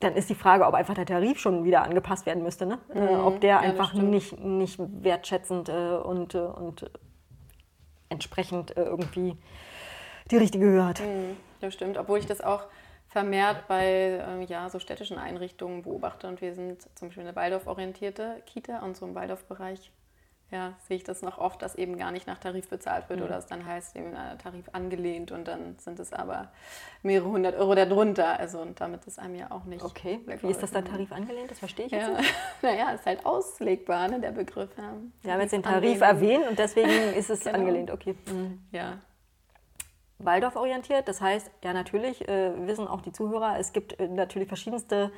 dann 0.00 0.14
ist 0.14 0.30
die 0.30 0.34
Frage, 0.34 0.66
ob 0.66 0.74
einfach 0.74 0.94
der 0.94 1.06
Tarif 1.06 1.38
schon 1.38 1.64
wieder 1.64 1.82
angepasst 1.82 2.26
werden 2.26 2.42
müsste. 2.42 2.66
Ne? 2.66 2.78
Äh, 2.94 3.00
mhm. 3.00 3.08
Äh, 3.08 3.16
ob 3.16 3.40
der 3.40 3.50
ja, 3.50 3.58
einfach 3.60 3.94
nicht, 3.94 4.38
nicht 4.38 4.78
wertschätzend 4.78 5.68
äh, 5.68 5.96
und, 5.96 6.34
äh, 6.34 6.38
und 6.38 6.90
entsprechend 8.08 8.76
äh, 8.76 8.84
irgendwie 8.84 9.36
die 10.30 10.36
richtige 10.36 10.64
Höhe 10.64 10.84
hat. 10.84 11.00
Mhm, 11.00 11.36
das 11.60 11.74
stimmt, 11.74 11.98
obwohl 11.98 12.18
ich 12.18 12.26
das 12.26 12.40
auch 12.40 12.64
vermehrt 13.08 13.66
bei 13.68 14.22
ähm, 14.26 14.42
ja, 14.42 14.68
so 14.68 14.78
städtischen 14.78 15.18
Einrichtungen 15.18 15.82
beobachte. 15.82 16.28
Und 16.28 16.40
wir 16.40 16.54
sind 16.54 16.82
zum 16.96 17.08
Beispiel 17.08 17.24
eine 17.24 17.34
Waldorf-orientierte 17.34 18.42
Kita 18.46 18.80
und 18.80 18.96
so 18.96 19.06
im 19.06 19.14
Waldorf-Bereich 19.14 19.90
ja, 20.50 20.72
sehe 20.88 20.96
ich 20.96 21.04
das 21.04 21.20
noch 21.20 21.36
oft, 21.36 21.60
dass 21.60 21.74
eben 21.74 21.98
gar 21.98 22.10
nicht 22.10 22.26
nach 22.26 22.38
Tarif 22.38 22.68
bezahlt 22.68 23.10
wird 23.10 23.20
mhm. 23.20 23.26
oder 23.26 23.36
es 23.36 23.46
dann 23.46 23.66
heißt, 23.66 23.94
eben 23.96 24.14
Tarif 24.42 24.70
angelehnt 24.72 25.30
und 25.30 25.46
dann 25.46 25.76
sind 25.78 26.00
es 26.00 26.12
aber 26.12 26.48
mehrere 27.02 27.28
hundert 27.28 27.56
Euro 27.56 27.74
darunter. 27.74 28.38
Also 28.38 28.60
und 28.60 28.80
damit 28.80 29.04
ist 29.06 29.18
einem 29.18 29.34
ja 29.34 29.50
auch 29.50 29.64
nicht. 29.64 29.84
Okay, 29.84 30.20
wie 30.40 30.50
ist 30.50 30.62
das 30.62 30.70
dann 30.70 30.86
Tarif 30.86 31.12
angelehnt? 31.12 31.50
Das 31.50 31.58
verstehe 31.58 31.86
ich 31.86 31.92
jetzt 31.92 32.08
ja. 32.08 32.16
nicht. 32.16 32.34
naja, 32.62 32.90
ist 32.92 33.04
halt 33.04 33.26
auslegbar, 33.26 34.08
ne, 34.08 34.20
der 34.20 34.32
Begriff. 34.32 34.70
Ja. 34.78 34.94
Wir 35.20 35.32
haben 35.34 35.40
jetzt 35.40 35.52
den 35.52 35.62
Tarif 35.62 36.00
erwähnt 36.00 36.48
und 36.48 36.58
deswegen 36.58 37.14
ist 37.14 37.28
es 37.28 37.40
genau. 37.44 37.58
angelehnt, 37.58 37.90
okay. 37.90 38.14
Mhm. 38.26 38.60
Ja. 38.72 38.98
Waldorf 40.18 40.56
orientiert, 40.56 41.06
das 41.06 41.20
heißt, 41.20 41.50
ja 41.62 41.72
natürlich 41.72 42.26
äh, 42.26 42.66
wissen 42.66 42.88
auch 42.88 43.02
die 43.02 43.12
Zuhörer, 43.12 43.58
es 43.58 43.72
gibt 43.72 44.00
äh, 44.00 44.08
natürlich 44.08 44.48
verschiedenste 44.48 45.12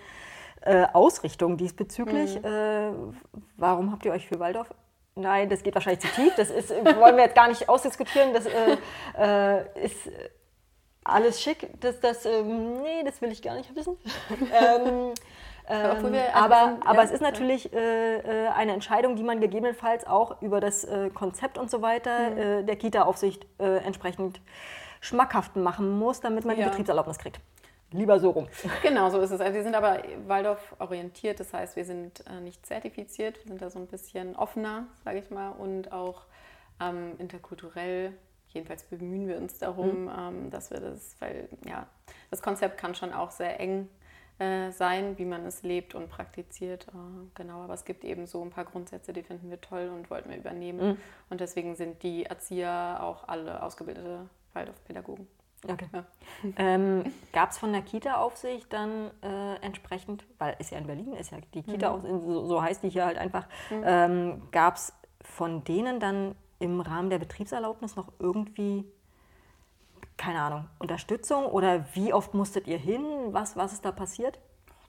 äh, 0.62 0.86
Ausrichtungen 0.92 1.56
diesbezüglich. 1.56 2.38
Mhm. 2.38 2.44
Äh, 2.44 2.92
warum 3.56 3.92
habt 3.92 4.04
ihr 4.04 4.12
euch 4.12 4.28
für 4.28 4.38
Waldorf 4.38 4.74
Nein, 5.14 5.48
das 5.48 5.62
geht 5.62 5.74
wahrscheinlich 5.74 6.00
zu 6.00 6.08
tief. 6.08 6.34
Das 6.36 6.50
ist, 6.50 6.70
wollen 6.70 7.16
wir 7.16 7.24
jetzt 7.24 7.34
gar 7.34 7.48
nicht 7.48 7.68
ausdiskutieren. 7.68 8.32
Das 8.32 8.46
äh, 8.46 8.76
äh, 9.18 9.84
ist 9.84 10.08
alles 11.04 11.40
schick. 11.42 11.68
Das, 11.80 12.00
das, 12.00 12.24
ähm, 12.26 12.82
nee, 12.82 13.02
das 13.04 13.20
will 13.20 13.32
ich 13.32 13.42
gar 13.42 13.54
nicht 13.56 13.74
wissen. 13.74 13.96
ähm, 14.30 15.12
ähm, 15.68 16.14
aber, 16.32 16.64
sind, 16.68 16.86
aber 16.86 16.96
ja, 16.96 17.02
es 17.02 17.10
ist 17.10 17.20
natürlich 17.20 17.72
äh, 17.72 18.16
äh, 18.16 18.48
eine 18.48 18.72
Entscheidung, 18.72 19.16
die 19.16 19.22
man 19.22 19.40
gegebenenfalls 19.40 20.06
auch 20.06 20.40
über 20.42 20.60
das 20.60 20.84
äh, 20.84 21.10
Konzept 21.10 21.58
und 21.58 21.70
so 21.70 21.82
weiter 21.82 22.30
mhm. 22.30 22.38
Äh, 22.38 22.62
der 22.64 22.76
Kita-Aufsicht 22.76 23.46
äh, 23.58 23.78
entsprechend 23.78 24.40
schmackhaft 25.00 25.56
machen 25.56 25.98
muss, 25.98 26.20
damit 26.20 26.44
man 26.44 26.56
ja. 26.56 26.64
die 26.64 26.70
Betriebserlaubnis 26.70 27.18
kriegt 27.18 27.40
lieber 27.92 28.18
so 28.20 28.30
rum. 28.30 28.48
Genau, 28.82 29.10
so 29.10 29.20
ist 29.20 29.30
es. 29.30 29.40
Also 29.40 29.54
wir 29.54 29.62
sind 29.62 29.74
aber 29.74 30.02
Waldorf 30.26 30.74
orientiert, 30.78 31.40
das 31.40 31.52
heißt, 31.52 31.76
wir 31.76 31.84
sind 31.84 32.24
äh, 32.26 32.40
nicht 32.40 32.64
zertifiziert, 32.66 33.38
wir 33.38 33.48
sind 33.48 33.62
da 33.62 33.70
so 33.70 33.78
ein 33.78 33.86
bisschen 33.86 34.36
offener, 34.36 34.86
sage 35.04 35.18
ich 35.18 35.30
mal, 35.30 35.50
und 35.50 35.92
auch 35.92 36.22
ähm, 36.80 37.12
interkulturell 37.18 38.12
jedenfalls 38.52 38.84
bemühen 38.84 39.28
wir 39.28 39.36
uns 39.36 39.58
darum, 39.58 40.04
mhm. 40.04 40.10
ähm, 40.18 40.50
dass 40.50 40.70
wir 40.70 40.80
das, 40.80 41.16
weil 41.20 41.48
ja, 41.66 41.86
das 42.30 42.42
Konzept 42.42 42.78
kann 42.78 42.94
schon 42.94 43.12
auch 43.12 43.30
sehr 43.30 43.60
eng 43.60 43.88
äh, 44.38 44.70
sein, 44.70 45.18
wie 45.18 45.24
man 45.24 45.44
es 45.46 45.62
lebt 45.62 45.94
und 45.94 46.08
praktiziert. 46.08 46.86
Äh, 46.88 47.28
genau, 47.34 47.62
aber 47.62 47.74
es 47.74 47.84
gibt 47.84 48.04
eben 48.04 48.26
so 48.26 48.42
ein 48.42 48.50
paar 48.50 48.64
Grundsätze, 48.64 49.12
die 49.12 49.22
finden 49.22 49.50
wir 49.50 49.60
toll 49.60 49.90
und 49.94 50.10
wollten 50.10 50.30
wir 50.30 50.36
übernehmen. 50.36 50.90
Mhm. 50.90 50.96
Und 51.28 51.40
deswegen 51.40 51.74
sind 51.76 52.02
die 52.02 52.26
Erzieher 52.26 52.98
auch 53.02 53.28
alle 53.28 53.62
ausgebildete 53.62 54.28
Waldorfpädagogen. 54.52 55.28
Okay. 55.68 55.86
Ja. 55.92 56.04
Ähm, 56.56 57.12
Gab 57.32 57.50
es 57.50 57.58
von 57.58 57.72
der 57.72 57.82
Kita-Aufsicht 57.82 58.72
dann 58.72 59.10
äh, 59.22 59.56
entsprechend, 59.56 60.24
weil 60.38 60.56
ist 60.58 60.70
ja 60.70 60.78
in 60.78 60.86
Berlin, 60.86 61.12
ist 61.12 61.32
ja 61.32 61.38
die 61.54 61.62
Kita, 61.62 61.96
mhm. 61.96 62.20
so, 62.20 62.46
so, 62.46 62.62
heißt 62.62 62.82
die 62.82 62.88
hier 62.88 63.04
halt 63.04 63.18
einfach, 63.18 63.46
mhm. 63.70 63.82
ähm, 63.84 64.42
gab 64.52 64.76
es 64.76 64.92
von 65.20 65.62
denen 65.64 66.00
dann 66.00 66.34
im 66.60 66.80
Rahmen 66.80 67.10
der 67.10 67.18
Betriebserlaubnis 67.18 67.96
noch 67.96 68.08
irgendwie, 68.18 68.84
keine 70.16 70.40
Ahnung, 70.40 70.66
Unterstützung 70.78 71.44
oder 71.44 71.84
wie 71.94 72.12
oft 72.12 72.32
musstet 72.32 72.66
ihr 72.66 72.78
hin? 72.78 73.02
Was, 73.30 73.56
was 73.56 73.72
ist 73.72 73.84
da 73.84 73.92
passiert? 73.92 74.38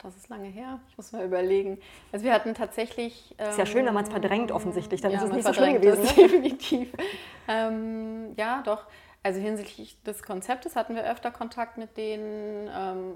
Das 0.03 0.15
ist 0.15 0.29
lange 0.29 0.47
her. 0.47 0.79
Ich 0.89 0.97
muss 0.97 1.11
mal 1.11 1.23
überlegen. 1.23 1.77
Also 2.11 2.25
wir 2.25 2.33
hatten 2.33 2.55
tatsächlich. 2.55 3.35
Ähm, 3.37 3.49
ist 3.49 3.59
ja 3.59 3.67
schön, 3.67 3.85
wenn 3.85 3.93
man 3.93 4.03
es 4.03 4.09
verdrängt 4.09 4.51
offensichtlich. 4.51 4.99
Dann 4.99 5.11
ja, 5.11 5.19
ist 5.19 5.25
es 5.25 5.31
nicht 5.31 5.45
so 5.45 5.53
schlimm 5.53 5.75
gewesen. 5.75 6.01
Das, 6.01 6.15
definitiv. 6.15 6.91
ähm, 7.47 8.33
ja, 8.35 8.63
doch. 8.63 8.87
Also 9.23 9.39
hinsichtlich 9.39 10.01
des 10.03 10.23
Konzeptes 10.23 10.75
hatten 10.75 10.95
wir 10.95 11.03
öfter 11.03 11.31
Kontakt 11.31 11.77
mit 11.77 11.95
denen. 11.97 12.69
Ähm, 12.75 13.13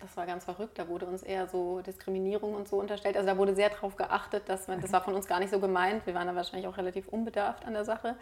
das 0.00 0.16
war 0.16 0.26
ganz 0.26 0.44
verrückt. 0.44 0.78
Da 0.78 0.88
wurde 0.88 1.06
uns 1.06 1.22
eher 1.22 1.48
so 1.48 1.80
Diskriminierung 1.80 2.54
und 2.54 2.68
so 2.68 2.78
unterstellt. 2.78 3.16
Also 3.16 3.26
da 3.26 3.36
wurde 3.36 3.54
sehr 3.56 3.70
darauf 3.70 3.96
geachtet, 3.96 4.48
dass 4.48 4.68
man, 4.68 4.80
das 4.80 4.92
war 4.92 5.02
von 5.02 5.14
uns 5.14 5.26
gar 5.26 5.40
nicht 5.40 5.50
so 5.50 5.58
gemeint. 5.58 6.06
Wir 6.06 6.14
waren 6.14 6.28
da 6.28 6.36
wahrscheinlich 6.36 6.68
auch 6.68 6.76
relativ 6.76 7.08
unbedarft 7.08 7.64
an 7.64 7.72
der 7.72 7.84
Sache. 7.84 8.14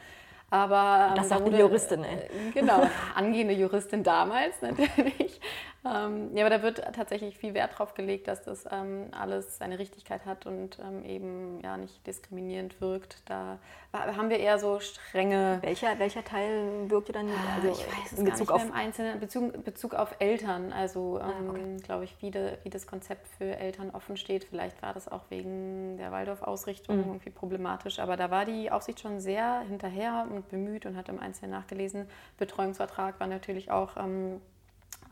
Aber, 0.48 1.12
das 1.16 1.24
ähm, 1.24 1.28
sagt 1.28 1.40
da 1.40 1.44
wurde, 1.44 1.56
die 1.56 1.62
Juristin, 1.62 2.04
ey. 2.04 2.18
Äh, 2.18 2.50
genau, 2.54 2.82
angehende 3.14 3.52
Juristin 3.52 4.02
damals 4.02 4.54
natürlich. 4.62 5.40
Ähm, 5.84 6.36
ja, 6.36 6.46
aber 6.46 6.56
da 6.56 6.62
wird 6.62 6.82
tatsächlich 6.94 7.36
viel 7.36 7.54
Wert 7.54 7.78
drauf 7.78 7.94
gelegt, 7.94 8.28
dass 8.28 8.42
das 8.42 8.64
ähm, 8.70 9.08
alles 9.10 9.58
seine 9.58 9.78
Richtigkeit 9.78 10.24
hat 10.24 10.46
und 10.46 10.78
ähm, 10.78 11.04
eben 11.04 11.60
ja 11.62 11.76
nicht 11.76 12.06
diskriminierend 12.06 12.80
wirkt. 12.80 13.22
Da 13.26 13.58
haben 13.98 14.30
wir 14.30 14.38
eher 14.38 14.58
so 14.58 14.80
strenge. 14.80 15.58
Welcher, 15.62 15.98
welcher 15.98 16.24
Teil 16.24 16.88
wirkt 16.90 17.08
ihr 17.08 17.14
dann? 17.14 17.28
Also 17.54 17.68
ich 17.68 17.86
weiß 17.86 18.12
es 18.12 18.18
in 18.18 18.24
Bezug 18.24 18.48
gar 18.48 18.56
nicht 18.58 18.64
auf 18.64 18.70
im 18.70 18.72
Einzelnen, 18.72 19.20
Bezug, 19.20 19.64
Bezug 19.64 19.94
auf 19.94 20.16
Eltern. 20.18 20.72
Also 20.72 21.18
ah, 21.20 21.32
okay. 21.48 21.60
Ähm, 21.60 21.80
glaube 21.80 22.04
ich, 22.04 22.16
wie, 22.20 22.30
de, 22.30 22.58
wie 22.62 22.70
das 22.70 22.86
Konzept 22.86 23.26
für 23.38 23.56
Eltern 23.56 23.90
offen 23.90 24.16
steht. 24.16 24.44
Vielleicht 24.44 24.82
war 24.82 24.92
das 24.94 25.08
auch 25.08 25.22
wegen 25.30 25.96
der 25.98 26.12
Waldorf-Ausrichtung 26.12 26.96
mhm. 26.96 27.04
irgendwie 27.06 27.30
problematisch, 27.30 27.98
aber 27.98 28.16
da 28.16 28.30
war 28.30 28.44
die 28.44 28.70
Aufsicht 28.70 29.00
schon 29.00 29.20
sehr 29.20 29.60
hinterher 29.60 30.26
und 30.30 30.48
bemüht 30.48 30.86
und 30.86 30.96
hat 30.96 31.08
im 31.08 31.18
Einzelnen 31.18 31.52
nachgelesen. 31.52 32.08
Betreuungsvertrag 32.38 33.18
war 33.20 33.26
natürlich 33.26 33.70
auch 33.70 33.96
ähm, 33.96 34.40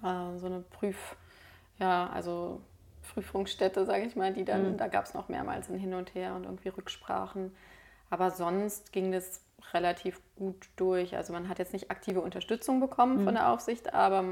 äh, 0.02 0.38
so 0.38 0.46
eine 0.46 0.60
Prüf, 0.70 1.16
ja, 1.78 2.08
also 2.12 2.60
Prüfungsstätte, 3.12 3.84
sage 3.84 4.04
ich 4.04 4.16
mal, 4.16 4.32
die 4.32 4.44
dann, 4.44 4.72
mhm. 4.72 4.76
da 4.76 4.88
gab 4.88 5.04
es 5.04 5.14
noch 5.14 5.28
mehrmals 5.28 5.68
ein 5.68 5.78
Hin 5.78 5.94
und 5.94 6.14
Her 6.14 6.34
und 6.34 6.44
irgendwie 6.44 6.68
Rücksprachen. 6.68 7.54
Aber 8.11 8.30
sonst 8.30 8.92
ging 8.92 9.12
das 9.12 9.40
relativ 9.73 10.20
gut 10.37 10.68
durch. 10.76 11.16
Also 11.16 11.32
man 11.32 11.49
hat 11.49 11.58
jetzt 11.58 11.73
nicht 11.73 11.90
aktive 11.90 12.20
Unterstützung 12.20 12.80
bekommen 12.80 13.20
mhm. 13.20 13.25
von 13.25 13.34
der 13.34 13.50
Aufsicht, 13.50 13.92
aber 13.94 14.25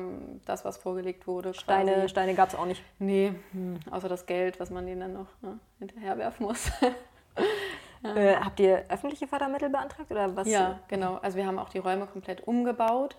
das, 0.45 0.65
was 0.65 0.77
vorgelegt 0.77 1.27
wurde. 1.27 1.55
Steine, 1.55 1.95
quasi, 1.95 2.09
Steine 2.09 2.35
gab 2.35 2.51
es 2.51 2.55
auch 2.55 2.67
nicht. 2.67 2.83
Nee, 2.99 3.35
mhm. 3.53 3.81
außer 3.91 4.09
das 4.09 4.27
Geld, 4.27 4.61
was 4.61 4.71
man 4.71 4.87
denen 4.87 5.01
dann 5.01 5.13
noch 5.15 5.29
ne, 5.41 5.59
hinterherwerfen 5.79 6.47
muss. 6.47 6.71
ja. 8.03 8.15
äh, 8.15 8.37
habt 8.37 8.61
ihr 8.61 8.85
öffentliche 8.89 9.27
Fördermittel 9.27 9.71
beantragt 9.71 10.11
oder 10.11 10.35
was? 10.37 10.49
Ja, 10.49 10.81
genau. 10.89 11.17
Also 11.17 11.37
wir 11.37 11.47
haben 11.47 11.59
auch 11.59 11.71
die 11.71 11.79
Räume 11.79 12.07
komplett 12.07 12.47
umgebaut. 12.47 13.17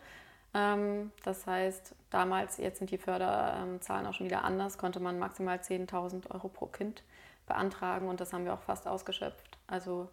Ähm, 0.54 1.12
das 1.24 1.48
heißt, 1.48 1.96
damals, 2.10 2.58
jetzt 2.58 2.78
sind 2.78 2.92
die 2.92 2.98
Förderzahlen 2.98 4.06
auch 4.06 4.14
schon 4.14 4.28
wieder 4.28 4.44
anders, 4.44 4.78
konnte 4.78 5.00
man 5.00 5.20
maximal 5.20 5.58
10.000 5.58 6.32
Euro 6.32 6.48
pro 6.48 6.68
Kind 6.68 7.04
beantragen 7.48 8.08
und 8.08 8.22
das 8.22 8.32
haben 8.32 8.46
wir 8.46 8.54
auch 8.54 8.62
fast 8.62 8.88
ausgeschöpft. 8.88 9.58
Also 9.68 10.08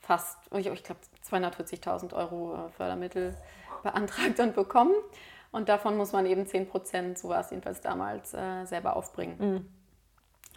fast, 0.00 0.38
ich, 0.52 0.66
ich 0.66 0.84
glaube, 0.84 1.00
240.000 1.28 2.14
Euro 2.14 2.54
äh, 2.54 2.70
Fördermittel 2.70 3.36
beantragt 3.82 4.38
und 4.40 4.54
bekommen. 4.54 4.94
Und 5.52 5.68
davon 5.68 5.96
muss 5.96 6.12
man 6.12 6.26
eben 6.26 6.46
10 6.46 6.68
Prozent, 6.68 7.18
so 7.18 7.28
war 7.28 7.40
es 7.40 7.50
jedenfalls 7.50 7.80
damals, 7.80 8.34
äh, 8.34 8.64
selber 8.64 8.96
aufbringen. 8.96 9.36
Mhm 9.38 9.76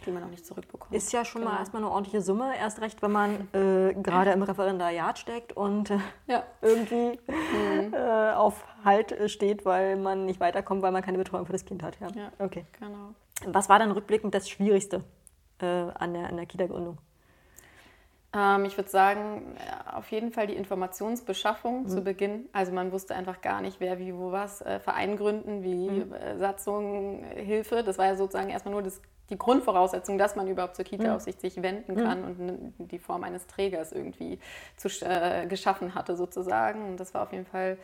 die 0.06 0.12
man 0.12 0.24
noch 0.24 0.30
nicht 0.30 0.46
zurückbekommt. 0.46 0.94
Ist 0.94 1.12
ja 1.12 1.26
schon 1.26 1.42
genau. 1.42 1.54
mal 1.54 1.60
erstmal 1.60 1.84
eine 1.84 1.92
ordentliche 1.92 2.22
Summe, 2.22 2.58
erst 2.58 2.82
recht, 2.82 3.02
wenn 3.02 3.12
man 3.12 3.48
äh, 3.54 3.94
gerade 3.94 4.32
im 4.32 4.44
Referendariat 4.44 5.20
steckt 5.20 5.54
und 5.54 5.92
äh, 5.92 6.00
ja. 6.28 6.44
irgendwie 6.62 7.20
mhm. 7.28 7.94
äh, 7.94 8.34
auf 8.34 8.66
Halt 8.86 9.30
steht, 9.30 9.66
weil 9.66 9.98
man 9.98 10.26
nicht 10.26 10.40
weiterkommt, 10.40 10.82
weil 10.82 10.92
man 10.92 11.02
keine 11.02 11.18
Betreuung 11.18 11.46
für 11.46 11.52
das 11.52 11.66
Kind 11.66 11.84
hat. 11.84 12.00
Ja, 12.00 12.08
ja 12.16 12.32
okay. 12.40 12.66
Genau. 12.80 13.14
Was 13.46 13.70
war 13.70 13.80
dann 13.80 13.92
rückblickend 13.92 14.34
das 14.34 14.50
Schwierigste 14.50 15.04
äh, 15.62 15.66
an 15.66 16.14
der, 16.14 16.30
an 16.30 16.38
der 16.38 16.46
Kita-Gründung? 16.46 16.98
Ähm, 18.34 18.66
ich 18.66 18.78
würde 18.78 18.90
sagen, 18.90 19.56
auf 19.92 20.12
jeden 20.12 20.32
Fall 20.32 20.48
die 20.48 20.56
Informationsbeschaffung 20.56 21.84
mhm. 21.84 21.88
zu 21.88 22.02
Beginn. 22.02 22.48
Also 22.54 22.72
man 22.72 22.92
wusste 22.92 23.16
einfach 23.16 23.42
gar 23.42 23.62
nicht, 23.62 23.80
wer 23.80 24.00
wie 24.00 24.14
wo 24.16 24.32
was, 24.32 24.62
äh, 24.62 24.80
Verein 24.80 25.18
gründen, 25.18 25.64
wie 25.64 25.90
mhm. 25.90 26.14
Äh, 26.14 26.38
Satzung, 26.38 27.24
Hilfe. 27.36 27.84
Das 27.84 27.98
war 27.98 28.06
ja 28.06 28.16
sozusagen 28.16 28.50
erstmal 28.50 28.74
nur 28.74 28.84
das 28.84 29.02
die 29.30 29.38
Grundvoraussetzung, 29.38 30.18
dass 30.18 30.36
man 30.36 30.48
überhaupt 30.48 30.76
zur 30.76 30.86
Kita-Aufsicht 30.86 31.40
sich 31.40 31.62
wenden 31.62 31.94
mhm. 31.94 32.04
kann 32.04 32.22
mhm. 32.22 32.74
und 32.80 32.92
die 32.92 33.00
Form 33.00 33.24
eines 33.24 33.46
Trägers 33.48 33.92
irgendwie 33.92 34.40
zu, 34.76 34.90
äh, 35.06 35.46
geschaffen 35.48 35.96
hatte 35.96 36.16
sozusagen. 36.16 36.84
Und 36.88 37.00
das 37.00 37.14
war 37.14 37.24
auf 37.24 37.32
jeden 37.32 37.46
Fall 37.46 37.78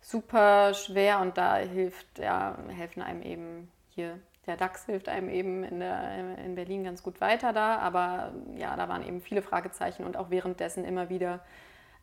super 0.00 0.74
schwer 0.74 1.20
und 1.20 1.36
da 1.36 1.56
hilft, 1.56 2.18
ja, 2.18 2.56
helfen 2.68 3.02
einem 3.02 3.22
eben 3.22 3.70
hier 3.88 4.18
der 4.50 4.56
DAX 4.56 4.86
hilft 4.86 5.08
einem 5.08 5.28
eben 5.28 5.62
in, 5.64 5.78
der, 5.78 6.38
in 6.44 6.56
Berlin 6.56 6.84
ganz 6.84 7.02
gut 7.02 7.20
weiter 7.20 7.52
da, 7.52 7.78
aber 7.78 8.32
ja, 8.56 8.74
da 8.76 8.88
waren 8.88 9.06
eben 9.06 9.20
viele 9.20 9.42
Fragezeichen 9.42 10.04
und 10.04 10.16
auch 10.16 10.30
währenddessen 10.30 10.84
immer 10.84 11.08
wieder 11.08 11.40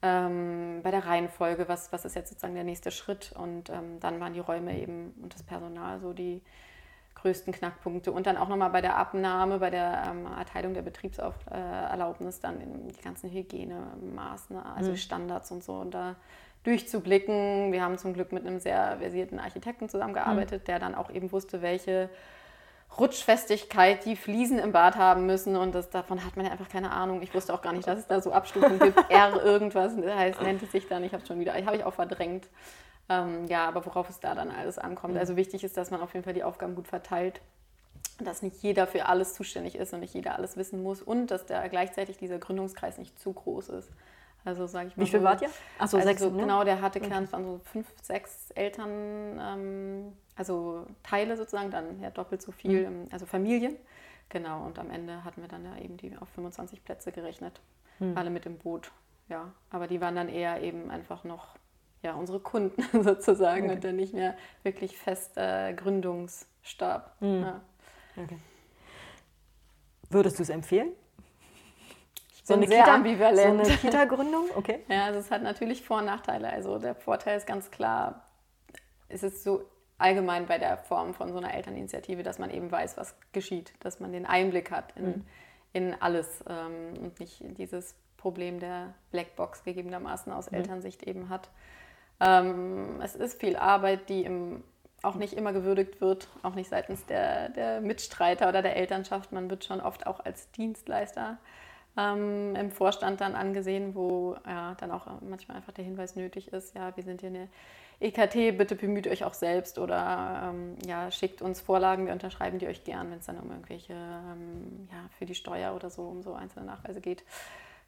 ähm, 0.02 0.80
bei 0.82 0.92
der 0.92 1.06
Reihenfolge, 1.06 1.68
was, 1.68 1.92
was 1.92 2.06
ist 2.06 2.16
jetzt 2.16 2.30
sozusagen 2.30 2.56
der 2.56 2.64
nächste 2.64 2.92
Schritt 2.92 3.34
und 3.38 3.70
ähm, 3.70 4.00
dann 4.00 4.20
waren 4.20 4.34
die 4.34 4.40
Räume 4.40 4.80
eben 4.80 5.14
und 5.22 5.34
das 5.34 5.44
Personal 5.44 6.00
so 6.00 6.14
die, 6.14 6.42
größten 7.22 7.54
Knackpunkte. 7.54 8.12
Und 8.12 8.28
dann 8.28 8.38
auch 8.38 8.48
nochmal 8.48 8.70
bei 8.70 8.82
der 8.82 8.98
Abnahme, 8.98 9.60
bei 9.60 9.70
der 9.70 10.04
ähm, 10.10 10.28
Erteilung 10.38 10.74
der 10.74 10.82
Betriebserlaubnis, 10.82 12.40
dann 12.40 12.60
die 12.96 13.02
ganzen 13.02 13.30
Hygienemaßnahmen, 13.32 14.72
also 14.76 14.92
mhm. 14.92 14.98
Standards 14.98 15.52
und 15.52 15.64
so, 15.64 15.74
und 15.74 15.94
da 15.94 16.16
durchzublicken. 16.64 17.72
Wir 17.72 17.82
haben 17.82 17.98
zum 17.98 18.14
Glück 18.14 18.32
mit 18.32 18.46
einem 18.46 18.60
sehr 18.60 18.98
versierten 19.00 19.40
Architekten 19.40 19.90
zusammengearbeitet, 19.90 20.64
mhm. 20.64 20.66
der 20.66 20.80
dann 20.80 20.96
auch 20.96 21.10
eben 21.10 21.32
wusste, 21.32 21.62
welche 21.62 22.10
Rutschfestigkeit 23.00 24.06
die 24.06 24.16
Fliesen 24.16 24.60
im 24.60 24.72
Bad 24.72 24.96
haben 24.96 25.26
müssen 25.26 25.56
und 25.56 25.76
das, 25.76 25.90
davon 25.90 26.24
hat 26.26 26.36
man 26.36 26.46
ja 26.46 26.52
einfach 26.52 26.70
keine 26.70 26.92
Ahnung. 26.92 27.22
Ich 27.22 27.34
wusste 27.34 27.54
auch 27.54 27.62
gar 27.62 27.74
nicht, 27.74 27.88
dass 27.88 28.00
es 28.00 28.08
da 28.08 28.22
so 28.22 28.32
Abstufungen 28.32 28.80
gibt. 28.80 28.98
R 29.10 29.44
irgendwas, 29.44 29.94
heißt, 29.96 30.42
nennt 30.42 30.64
es 30.64 30.72
sich 30.72 30.88
dann, 30.88 31.04
ich 31.04 31.14
habe 31.14 31.22
es 31.22 31.28
schon 31.28 31.40
wieder, 31.40 31.54
habe 31.54 31.76
ich 31.76 31.84
auch 31.84 31.94
verdrängt. 31.94 32.48
Ähm, 33.10 33.46
ja, 33.48 33.68
aber 33.68 33.86
worauf 33.86 34.10
es 34.10 34.20
da 34.20 34.36
dann 34.36 34.52
alles 34.52 34.78
ankommt. 34.78 35.14
Mhm. 35.14 35.20
Also 35.20 35.36
wichtig 35.36 35.64
ist, 35.64 35.78
dass 35.78 35.92
man 35.92 36.02
auf 36.02 36.14
jeden 36.14 36.24
Fall 36.24 36.34
die 36.34 36.44
Aufgaben 36.44 36.76
gut 36.76 36.88
verteilt 36.88 37.42
dass 38.20 38.42
nicht 38.42 38.58
jeder 38.62 38.88
für 38.88 39.06
alles 39.06 39.34
zuständig 39.34 39.76
ist 39.76 39.94
und 39.94 40.00
nicht 40.00 40.14
jeder 40.14 40.36
alles 40.36 40.58
wissen 40.58 40.82
muss 40.82 41.02
und 41.02 41.28
dass 41.28 41.46
der 41.46 41.68
gleichzeitig 41.70 42.18
dieser 42.18 42.40
Gründungskreis 42.40 42.98
nicht 42.98 43.20
zu 43.20 43.34
groß 43.34 43.70
ist. 43.70 43.90
Also 44.48 44.66
sage 44.66 44.88
ich 44.88 44.96
mal. 44.96 45.06
Wie 45.06 45.10
viel 45.10 45.20
so, 45.20 45.26
wart 45.26 45.42
ihr? 45.42 45.50
Achso, 45.78 45.98
also 45.98 46.08
sechs. 46.08 46.22
So, 46.22 46.30
ne? 46.30 46.44
Genau, 46.44 46.64
der 46.64 46.82
hatte 46.82 47.02
Kern, 47.02 47.30
waren 47.34 47.44
so 47.44 47.60
fünf, 47.66 47.86
sechs 48.02 48.50
Eltern, 48.52 49.38
ähm, 49.42 50.14
also 50.38 50.86
Teile 51.04 51.36
sozusagen, 51.36 51.70
dann 51.70 52.00
ja 52.00 52.12
doppelt 52.12 52.42
so 52.42 52.54
viel, 52.54 52.90
mhm. 52.90 53.08
also 53.12 53.26
Familien. 53.26 53.76
Genau, 54.30 54.66
und 54.66 54.80
am 54.80 54.90
Ende 54.90 55.26
hatten 55.26 55.42
wir 55.42 55.50
dann 55.50 55.66
ja 55.66 55.78
eben 55.84 55.98
die 55.98 56.16
auf 56.18 56.30
25 56.30 56.86
Plätze 56.86 57.12
gerechnet. 57.12 57.60
Mhm. 58.00 58.18
Alle 58.18 58.30
mit 58.30 58.46
im 58.46 58.58
Boot. 58.58 58.90
Ja, 59.28 59.52
aber 59.70 59.88
die 59.88 60.00
waren 60.00 60.16
dann 60.16 60.30
eher 60.30 60.62
eben 60.62 60.90
einfach 60.92 61.26
noch 61.26 61.56
ja, 62.02 62.14
unsere 62.14 62.40
Kunden 62.40 62.82
sozusagen 63.04 63.66
okay. 63.66 63.76
und 63.76 63.84
dann 63.84 63.98
nicht 63.98 64.14
mehr 64.14 64.38
wirklich 64.64 64.98
fester 64.98 65.74
Gründungsstab. 65.74 67.18
Mhm. 67.20 67.42
Ja. 67.42 67.62
Okay. 68.16 68.38
Würdest 70.10 70.40
du 70.40 70.44
es 70.44 70.50
empfehlen? 70.50 70.94
So 72.48 72.54
eine 72.54 72.66
sehr 72.66 72.84
Kita, 72.84 72.96
ambivalent. 72.96 73.66
So 73.66 73.72
eine 73.72 73.78
Kita-Gründung? 73.78 74.46
Okay. 74.56 74.80
Ja, 74.88 75.04
also 75.08 75.20
es 75.20 75.30
hat 75.32 75.44
natürlich 75.44 75.84
Vor- 75.84 75.98
und 75.98 76.06
Nachteile. 76.06 76.50
Also 76.50 76.80
der 76.80 76.96
Vorteil 76.96 77.36
ist 77.36 77.46
ganz 77.46 77.72
klar, 77.72 78.24
es 79.10 79.22
ist 79.22 79.44
so 79.44 79.66
allgemein 79.98 80.46
bei 80.46 80.58
der 80.58 80.78
Form 80.78 81.14
von 81.14 81.34
so 81.34 81.40
einer 81.40 81.54
Elterninitiative, 81.54 82.24
dass 82.24 82.40
man 82.40 82.50
eben 82.50 82.72
weiß, 82.72 82.96
was 82.96 83.18
geschieht, 83.34 83.74
dass 83.82 84.00
man 84.00 84.14
den 84.14 84.26
Einblick 84.26 84.72
hat 84.72 84.96
in, 84.96 85.06
mhm. 85.06 85.26
in 85.74 86.02
alles 86.02 86.42
ähm, 86.48 86.94
und 87.02 87.20
nicht 87.20 87.44
dieses 87.58 87.98
Problem 88.16 88.62
der 88.62 88.94
Blackbox 89.12 89.66
gegebenermaßen 89.66 90.32
aus 90.32 90.50
mhm. 90.50 90.60
Elternsicht 90.60 91.04
eben 91.04 91.28
hat. 91.28 91.50
Ähm, 92.22 93.02
es 93.04 93.16
ist 93.16 93.42
viel 93.42 93.58
Arbeit, 93.58 94.08
die 94.08 94.24
im, 94.24 94.64
auch 95.04 95.16
nicht 95.16 95.34
immer 95.34 95.52
gewürdigt 95.52 96.00
wird, 96.00 96.30
auch 96.44 96.56
nicht 96.56 96.70
seitens 96.70 97.06
der, 97.08 97.50
der 97.50 97.82
Mitstreiter 97.82 98.48
oder 98.48 98.62
der 98.62 98.78
Elternschaft. 98.78 99.34
Man 99.34 99.50
wird 99.50 99.66
schon 99.66 99.82
oft 99.82 100.08
auch 100.08 100.22
als 100.22 100.50
Dienstleister 100.52 101.40
ähm, 101.98 102.56
im 102.56 102.72
Vorstand 102.72 103.22
dann 103.22 103.36
angesehen, 103.36 103.96
wo 103.96 104.36
ja, 104.46 104.76
dann 104.76 104.92
auch 104.92 105.08
manchmal 105.22 105.58
einfach 105.58 105.74
der 105.74 105.84
Hinweis 105.84 106.16
nötig 106.16 106.54
ist, 106.54 106.76
ja, 106.76 106.96
wir 106.96 107.04
sind 107.04 107.22
hier 107.22 107.30
eine 107.30 107.50
EKT, 108.00 108.58
bitte 108.58 108.76
bemüht 108.76 109.08
euch 109.08 109.24
auch 109.24 109.34
selbst 109.34 109.80
oder 109.80 110.52
ähm, 110.52 110.76
ja, 110.86 111.10
schickt 111.10 111.42
uns 111.42 111.60
Vorlagen, 111.60 112.06
wir 112.06 112.14
unterschreiben 112.14 112.60
die 112.60 112.68
euch 112.68 112.84
gern, 112.84 113.10
wenn 113.10 113.18
es 113.18 113.26
dann 113.26 113.40
um 113.40 113.50
irgendwelche, 113.50 113.94
ähm, 113.94 114.88
ja, 114.92 115.10
für 115.18 115.26
die 115.26 115.36
Steuer 115.36 115.76
oder 115.76 115.90
so, 115.90 116.04
um 116.04 116.22
so 116.22 116.34
einzelne 116.34 116.66
Nachweise 116.66 117.02
geht. 117.02 117.24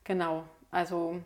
Genau, 0.04 0.44
also 0.72 1.22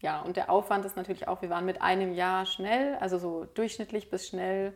ja, 0.00 0.20
und 0.22 0.36
der 0.36 0.50
Aufwand 0.50 0.84
ist 0.84 0.96
natürlich 0.96 1.28
auch, 1.28 1.42
wir 1.42 1.50
waren 1.50 1.66
mit 1.66 1.82
einem 1.82 2.12
Jahr 2.12 2.46
schnell, 2.46 2.96
also 2.96 3.18
so 3.18 3.44
durchschnittlich 3.44 4.10
bis 4.10 4.26
schnell. 4.26 4.72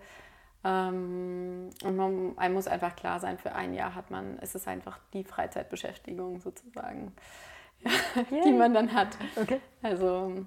Ähm, 0.64 1.70
und 1.82 1.96
man, 1.96 2.38
einem 2.38 2.54
muss 2.54 2.66
einfach 2.66 2.96
klar 2.96 3.20
sein, 3.20 3.38
für 3.38 3.52
ein 3.52 3.74
Jahr 3.74 3.94
hat 3.94 4.10
man, 4.10 4.38
ist 4.38 4.54
es 4.54 4.66
einfach 4.66 4.98
die 5.12 5.24
Freizeitbeschäftigung 5.24 6.40
sozusagen, 6.40 7.12
ja, 7.80 7.90
die 8.44 8.52
man 8.52 8.72
dann 8.72 8.92
hat. 8.92 9.16
Okay. 9.36 9.60
Also 9.82 10.46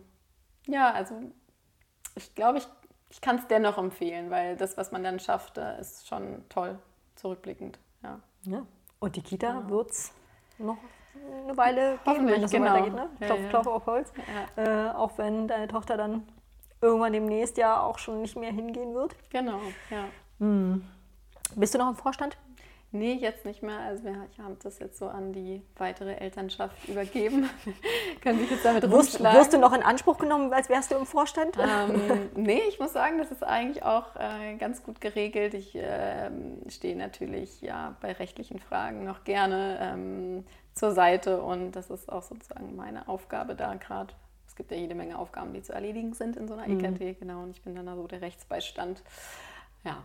ja, 0.68 0.92
also 0.92 1.16
ich 2.16 2.36
glaube, 2.36 2.60
ich, 2.60 2.68
ich 3.10 3.22
kann 3.22 3.38
es 3.38 3.48
dennoch 3.48 3.78
empfehlen, 3.78 4.30
weil 4.30 4.58
das, 4.58 4.78
was 4.78 4.92
man 4.92 5.04
dann 5.04 5.20
schafft, 5.20 5.58
ist 5.58 6.08
schon 6.08 6.44
toll, 6.50 6.78
zurückblickend. 7.16 7.80
Ja. 8.04 8.20
ja. 8.44 8.66
Und 9.00 9.16
die 9.16 9.22
Kita 9.22 9.48
ja. 9.48 9.70
wird 9.70 9.92
es 9.92 10.14
noch 10.58 10.78
eine 11.46 11.58
Weile 11.58 12.00
geben, 12.04 12.28
wenn 12.28 12.42
das 12.42 12.52
genau. 12.52 12.68
so 12.68 12.74
weitergeht. 12.74 12.94
Ne? 12.94 13.10
Klopf, 13.20 13.40
ja, 13.40 13.50
klopf 13.50 13.68
auf 13.68 13.86
Holz. 13.86 14.12
Äh, 14.56 14.90
auch 14.90 15.18
wenn 15.18 15.48
deine 15.48 15.68
Tochter 15.68 15.98
dann 15.98 16.28
irgendwann 16.82 17.14
demnächst 17.14 17.58
ja 17.58 17.82
auch 17.82 17.98
schon 18.00 18.22
nicht 18.22 18.36
mehr 18.36 18.52
hingehen 18.52 18.94
wird. 18.94 19.16
Genau, 19.30 19.60
ja. 19.90 20.06
Hm. 20.40 20.84
Bist 21.56 21.74
du 21.74 21.78
noch 21.78 21.90
im 21.90 21.96
Vorstand? 21.96 22.38
Nee, 22.92 23.16
jetzt 23.16 23.44
nicht 23.44 23.62
mehr. 23.64 23.80
Also 23.80 24.06
wir 24.06 24.14
haben 24.42 24.58
das 24.64 24.80
jetzt 24.80 24.98
so 24.98 25.08
an 25.08 25.34
die 25.34 25.62
weitere 25.76 26.16
Elternschaft 26.16 26.88
übergeben. 26.88 27.50
Können 28.22 28.40
sich 28.40 28.50
jetzt 28.50 28.64
damit 28.64 28.90
wirst, 28.90 29.22
wirst 29.22 29.52
du 29.52 29.58
noch 29.58 29.74
in 29.74 29.84
Anspruch 29.84 30.18
genommen, 30.18 30.54
als 30.54 30.70
wärst 30.70 30.92
du 30.92 30.96
im 30.96 31.06
Vorstand? 31.06 31.58
Ähm, 31.60 32.30
nee, 32.36 32.62
ich 32.70 32.80
muss 32.80 32.94
sagen, 32.94 33.18
das 33.18 33.30
ist 33.32 33.44
eigentlich 33.44 33.84
auch 33.84 34.16
äh, 34.16 34.56
ganz 34.56 34.84
gut 34.84 35.02
geregelt. 35.02 35.54
Ich 35.54 35.76
äh, 35.76 36.32
stehe 36.70 36.96
natürlich 36.96 37.62
ja 37.62 37.98
bei 38.00 38.14
rechtlichen 38.14 38.60
Fragen 38.60 39.04
noch 39.04 39.26
gerne 39.26 39.80
ähm, 39.82 40.46
zur 40.74 40.94
Seite 40.94 41.42
und 41.42 41.74
das 41.74 41.90
ist 41.90 42.10
auch 42.10 42.24
sozusagen 42.24 42.76
meine 42.78 43.10
Aufgabe 43.10 43.56
da 43.56 43.76
gerade. 43.76 44.14
Es 44.58 44.66
gibt 44.66 44.72
ja 44.72 44.78
jede 44.78 44.96
Menge 44.96 45.20
Aufgaben, 45.20 45.54
die 45.54 45.62
zu 45.62 45.72
erledigen 45.72 46.16
sind 46.16 46.36
in 46.36 46.48
so 46.48 46.56
einer 46.56 46.68
mhm. 46.68 46.84
EKT, 46.84 47.20
genau. 47.20 47.44
Und 47.44 47.52
ich 47.52 47.62
bin 47.62 47.76
dann 47.76 47.86
da 47.86 47.96
so 47.96 48.08
der 48.08 48.22
Rechtsbeistand. 48.22 49.04
Ja. 49.84 50.02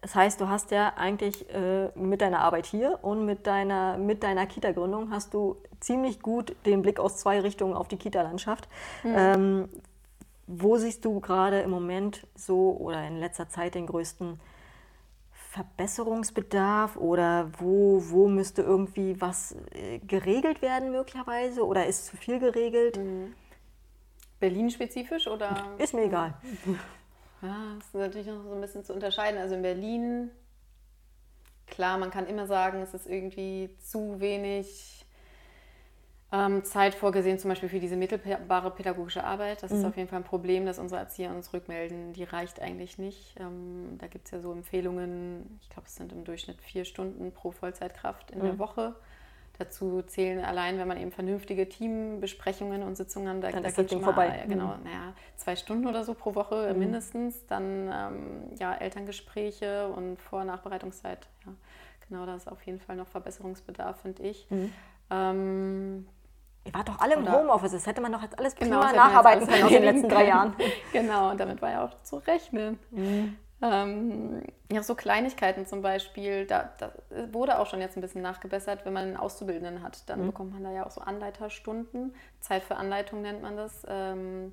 Das 0.00 0.14
heißt, 0.14 0.40
du 0.40 0.48
hast 0.48 0.70
ja 0.70 0.94
eigentlich 0.96 1.46
äh, 1.50 1.90
mit 1.94 2.22
deiner 2.22 2.40
Arbeit 2.40 2.64
hier 2.64 3.00
und 3.02 3.26
mit 3.26 3.46
deiner, 3.46 3.98
mit 3.98 4.22
deiner 4.22 4.46
Kita-Gründung 4.46 5.10
hast 5.10 5.34
du 5.34 5.58
ziemlich 5.80 6.22
gut 6.22 6.56
den 6.64 6.80
Blick 6.80 6.98
aus 6.98 7.18
zwei 7.18 7.40
Richtungen 7.40 7.74
auf 7.74 7.86
die 7.86 7.98
Kita-Landschaft. 7.98 8.66
Mhm. 9.02 9.14
Ähm, 9.14 9.68
wo 10.46 10.78
siehst 10.78 11.04
du 11.04 11.20
gerade 11.20 11.60
im 11.60 11.68
Moment 11.68 12.26
so 12.34 12.74
oder 12.80 13.06
in 13.06 13.18
letzter 13.18 13.50
Zeit 13.50 13.74
den 13.74 13.86
größten 13.86 14.40
Verbesserungsbedarf 15.50 16.96
oder 16.96 17.50
wo, 17.58 18.00
wo 18.08 18.28
müsste 18.28 18.62
irgendwie 18.62 19.20
was 19.20 19.56
äh, 19.72 19.98
geregelt 19.98 20.62
werden 20.62 20.92
möglicherweise 20.92 21.66
oder 21.66 21.86
ist 21.86 22.06
zu 22.06 22.16
viel 22.16 22.38
geregelt? 22.38 22.98
Mhm. 22.98 23.34
Berlin-spezifisch 24.38 25.26
oder? 25.26 25.74
Ist 25.78 25.92
mir 25.92 26.04
egal. 26.04 26.34
Ja, 27.42 27.74
das 27.78 27.86
ist 27.88 27.94
natürlich 27.94 28.28
noch 28.28 28.44
so 28.44 28.52
ein 28.52 28.60
bisschen 28.60 28.84
zu 28.84 28.94
unterscheiden. 28.94 29.40
Also 29.40 29.56
in 29.56 29.62
Berlin, 29.62 30.30
klar, 31.66 31.98
man 31.98 32.12
kann 32.12 32.28
immer 32.28 32.46
sagen, 32.46 32.80
es 32.80 32.94
ist 32.94 33.08
irgendwie 33.08 33.76
zu 33.80 34.20
wenig 34.20 34.99
ähm, 36.32 36.64
Zeit 36.64 36.94
vorgesehen, 36.94 37.38
zum 37.38 37.50
Beispiel 37.50 37.68
für 37.68 37.80
diese 37.80 37.96
mittelbare 37.96 38.70
pädagogische 38.70 39.24
Arbeit. 39.24 39.62
Das 39.62 39.72
mhm. 39.72 39.78
ist 39.78 39.84
auf 39.84 39.96
jeden 39.96 40.08
Fall 40.08 40.20
ein 40.20 40.24
Problem, 40.24 40.64
dass 40.64 40.78
unsere 40.78 41.00
Erzieher 41.00 41.30
uns 41.30 41.52
rückmelden, 41.52 42.12
die 42.12 42.24
reicht 42.24 42.60
eigentlich 42.60 42.98
nicht. 42.98 43.34
Ähm, 43.40 43.96
da 43.98 44.06
gibt 44.06 44.26
es 44.26 44.30
ja 44.30 44.40
so 44.40 44.52
Empfehlungen, 44.52 45.58
ich 45.60 45.70
glaube, 45.70 45.88
es 45.88 45.96
sind 45.96 46.12
im 46.12 46.24
Durchschnitt 46.24 46.60
vier 46.62 46.84
Stunden 46.84 47.32
pro 47.32 47.50
Vollzeitkraft 47.50 48.30
in 48.30 48.38
mhm. 48.38 48.42
der 48.42 48.58
Woche. 48.58 48.94
Dazu 49.58 50.00
zählen 50.02 50.42
allein, 50.42 50.78
wenn 50.78 50.88
man 50.88 50.96
eben 50.96 51.12
vernünftige 51.12 51.68
Teambesprechungen 51.68 52.82
und 52.82 52.96
Sitzungen, 52.96 53.42
da, 53.42 53.50
dann 53.50 53.62
da 53.62 53.68
ist 53.68 53.76
geht 53.76 53.90
schon 53.90 54.00
vorbei. 54.00 54.28
Mal, 54.28 54.48
genau, 54.48 54.76
mhm. 54.76 54.84
naja, 54.84 55.12
zwei 55.36 55.54
Stunden 55.54 55.86
oder 55.86 56.02
so 56.04 56.14
pro 56.14 56.34
Woche 56.34 56.72
mhm. 56.72 56.78
mindestens. 56.78 57.44
Dann 57.46 57.90
ähm, 57.92 58.56
ja, 58.58 58.72
Elterngespräche 58.72 59.88
und 59.88 60.18
Vor- 60.18 60.40
und 60.40 60.46
Nachbereitungszeit. 60.46 61.28
Ja, 61.44 61.52
genau, 62.08 62.24
da 62.24 62.36
ist 62.36 62.50
auf 62.50 62.62
jeden 62.62 62.80
Fall 62.80 62.96
noch 62.96 63.08
Verbesserungsbedarf, 63.08 64.00
finde 64.00 64.22
ich. 64.22 64.48
Mhm. 64.48 64.72
Ähm, 65.10 66.06
Ihr 66.64 66.74
wart 66.74 66.88
doch 66.88 67.00
alle 67.00 67.14
im 67.14 67.30
Homeoffice, 67.30 67.72
das 67.72 67.86
hätte 67.86 68.00
man 68.00 68.12
doch 68.12 68.22
jetzt 68.22 68.38
alles 68.38 68.54
genau, 68.54 68.80
prima 68.80 68.92
nacharbeiten 68.92 69.46
können 69.46 69.64
aus 69.64 69.70
den 69.70 69.82
letzten 69.82 70.08
drei 70.08 70.26
Jahren. 70.26 70.54
genau, 70.92 71.30
und 71.30 71.40
damit 71.40 71.62
war 71.62 71.70
ja 71.70 71.84
auch 71.84 72.02
zu 72.02 72.16
rechnen. 72.16 72.78
Mhm. 72.90 73.36
Ähm, 73.62 74.42
ja, 74.72 74.82
so 74.82 74.94
Kleinigkeiten 74.94 75.66
zum 75.66 75.82
Beispiel, 75.82 76.46
da, 76.46 76.70
da, 76.78 76.92
wurde 77.30 77.58
auch 77.58 77.66
schon 77.66 77.80
jetzt 77.80 77.96
ein 77.96 78.00
bisschen 78.00 78.22
nachgebessert, 78.22 78.84
wenn 78.84 78.92
man 78.92 79.04
einen 79.04 79.16
Auszubildenden 79.16 79.82
hat. 79.82 80.08
Dann 80.08 80.22
mhm. 80.22 80.26
bekommt 80.26 80.52
man 80.52 80.64
da 80.64 80.70
ja 80.70 80.86
auch 80.86 80.90
so 80.90 81.00
Anleiterstunden. 81.00 82.14
Zeit 82.40 82.62
für 82.62 82.76
Anleitung 82.76 83.22
nennt 83.22 83.42
man 83.42 83.56
das. 83.56 83.86
Ähm, 83.88 84.52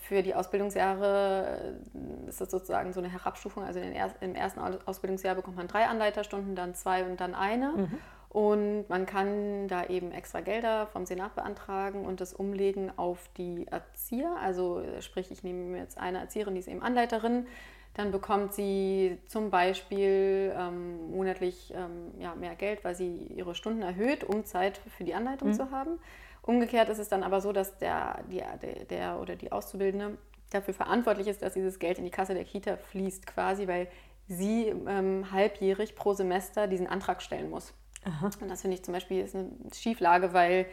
für 0.00 0.22
die 0.22 0.34
Ausbildungsjahre 0.34 1.76
äh, 1.94 2.28
ist 2.28 2.40
das 2.40 2.50
sozusagen 2.50 2.92
so 2.92 3.00
eine 3.00 3.10
Herabstufung. 3.10 3.64
Also 3.64 3.80
er 3.80 4.10
im 4.20 4.34
ersten 4.34 4.60
Ausbildungsjahr 4.60 5.34
bekommt 5.34 5.56
man 5.56 5.68
drei 5.68 5.86
Anleiterstunden, 5.86 6.54
dann 6.54 6.74
zwei 6.74 7.04
und 7.04 7.20
dann 7.20 7.34
eine. 7.34 7.72
Mhm. 7.72 7.98
Und 8.34 8.86
man 8.88 9.06
kann 9.06 9.68
da 9.68 9.86
eben 9.86 10.10
extra 10.10 10.40
Gelder 10.40 10.88
vom 10.88 11.06
Senat 11.06 11.34
beantragen 11.34 12.04
und 12.04 12.20
das 12.20 12.34
umlegen 12.34 12.90
auf 12.98 13.30
die 13.38 13.66
Erzieher. 13.70 14.36
Also 14.42 14.82
sprich, 15.00 15.30
ich 15.30 15.42
nehme 15.42 15.78
jetzt 15.78 15.96
eine 15.96 16.18
Erzieherin, 16.18 16.54
die 16.54 16.60
ist 16.60 16.68
eben 16.68 16.82
Anleiterin 16.82 17.46
dann 17.94 18.10
bekommt 18.10 18.52
sie 18.54 19.18
zum 19.28 19.50
Beispiel 19.50 20.52
ähm, 20.58 21.12
monatlich 21.12 21.72
ähm, 21.74 22.10
ja, 22.18 22.34
mehr 22.34 22.56
Geld, 22.56 22.84
weil 22.84 22.96
sie 22.96 23.28
ihre 23.36 23.54
Stunden 23.54 23.82
erhöht, 23.82 24.24
um 24.24 24.44
Zeit 24.44 24.80
für 24.96 25.04
die 25.04 25.14
Anleitung 25.14 25.50
mhm. 25.50 25.54
zu 25.54 25.70
haben. 25.70 26.00
Umgekehrt 26.42 26.88
ist 26.88 26.98
es 26.98 27.08
dann 27.08 27.22
aber 27.22 27.40
so, 27.40 27.52
dass 27.52 27.78
der, 27.78 28.24
die, 28.30 28.42
der, 28.62 28.84
der 28.84 29.20
oder 29.20 29.36
die 29.36 29.52
Auszubildende 29.52 30.18
dafür 30.50 30.74
verantwortlich 30.74 31.28
ist, 31.28 31.40
dass 31.42 31.54
dieses 31.54 31.78
Geld 31.78 31.98
in 31.98 32.04
die 32.04 32.10
Kasse 32.10 32.34
der 32.34 32.44
Kita 32.44 32.76
fließt, 32.76 33.26
quasi, 33.26 33.68
weil 33.68 33.88
sie 34.26 34.74
ähm, 34.88 35.30
halbjährig 35.30 35.94
pro 35.94 36.14
Semester 36.14 36.66
diesen 36.66 36.88
Antrag 36.88 37.22
stellen 37.22 37.48
muss. 37.48 37.72
Aha. 38.04 38.30
Und 38.40 38.50
das 38.50 38.62
finde 38.62 38.76
ich 38.76 38.84
zum 38.84 38.94
Beispiel 38.94 39.20
ist 39.20 39.34
eine 39.34 39.50
Schieflage, 39.74 40.32
weil 40.32 40.66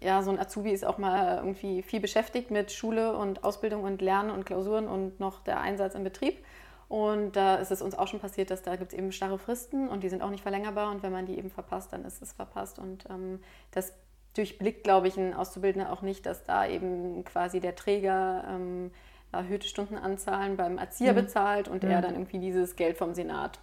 ja, 0.00 0.22
so 0.22 0.30
ein 0.30 0.38
Azubi 0.38 0.70
ist 0.70 0.84
auch 0.84 0.98
mal 0.98 1.38
irgendwie 1.38 1.82
viel 1.82 2.00
beschäftigt 2.00 2.50
mit 2.50 2.72
Schule 2.72 3.16
und 3.16 3.44
Ausbildung 3.44 3.84
und 3.84 4.02
Lernen 4.02 4.30
und 4.30 4.44
Klausuren 4.44 4.86
und 4.86 5.18
noch 5.18 5.42
der 5.44 5.60
Einsatz 5.60 5.94
im 5.94 6.04
Betrieb. 6.04 6.44
Und 6.88 7.36
da 7.36 7.56
ist 7.56 7.70
es 7.70 7.82
uns 7.82 7.94
auch 7.94 8.08
schon 8.08 8.20
passiert, 8.20 8.50
dass 8.50 8.62
da 8.62 8.76
gibt 8.76 8.92
es 8.92 8.98
eben 8.98 9.12
starre 9.12 9.38
Fristen 9.38 9.88
und 9.88 10.02
die 10.02 10.08
sind 10.08 10.22
auch 10.22 10.30
nicht 10.30 10.42
verlängerbar. 10.42 10.90
Und 10.90 11.02
wenn 11.02 11.12
man 11.12 11.26
die 11.26 11.36
eben 11.38 11.50
verpasst, 11.50 11.92
dann 11.92 12.04
ist 12.04 12.22
es 12.22 12.32
verpasst. 12.32 12.78
Und 12.78 13.04
ähm, 13.10 13.40
das 13.72 13.92
durchblickt, 14.34 14.84
glaube 14.84 15.08
ich, 15.08 15.16
ein 15.16 15.34
Auszubildender 15.34 15.92
auch 15.92 16.02
nicht, 16.02 16.24
dass 16.24 16.44
da 16.44 16.66
eben 16.66 17.24
quasi 17.24 17.60
der 17.60 17.74
Träger 17.74 18.44
ähm, 18.48 18.90
erhöhte 19.32 19.68
Stundenanzahlen 19.68 20.56
beim 20.56 20.78
Erzieher 20.78 21.12
mhm. 21.12 21.16
bezahlt 21.16 21.68
und 21.68 21.82
mhm. 21.82 21.90
er 21.90 22.00
dann 22.00 22.14
irgendwie 22.14 22.38
dieses 22.38 22.76
Geld 22.76 22.96
vom 22.96 23.12
Senat 23.12 23.58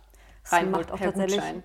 reinholt 0.48 0.92
auch 0.92 1.00
tatsächlich, 1.00 1.40
Gutschein. 1.40 1.64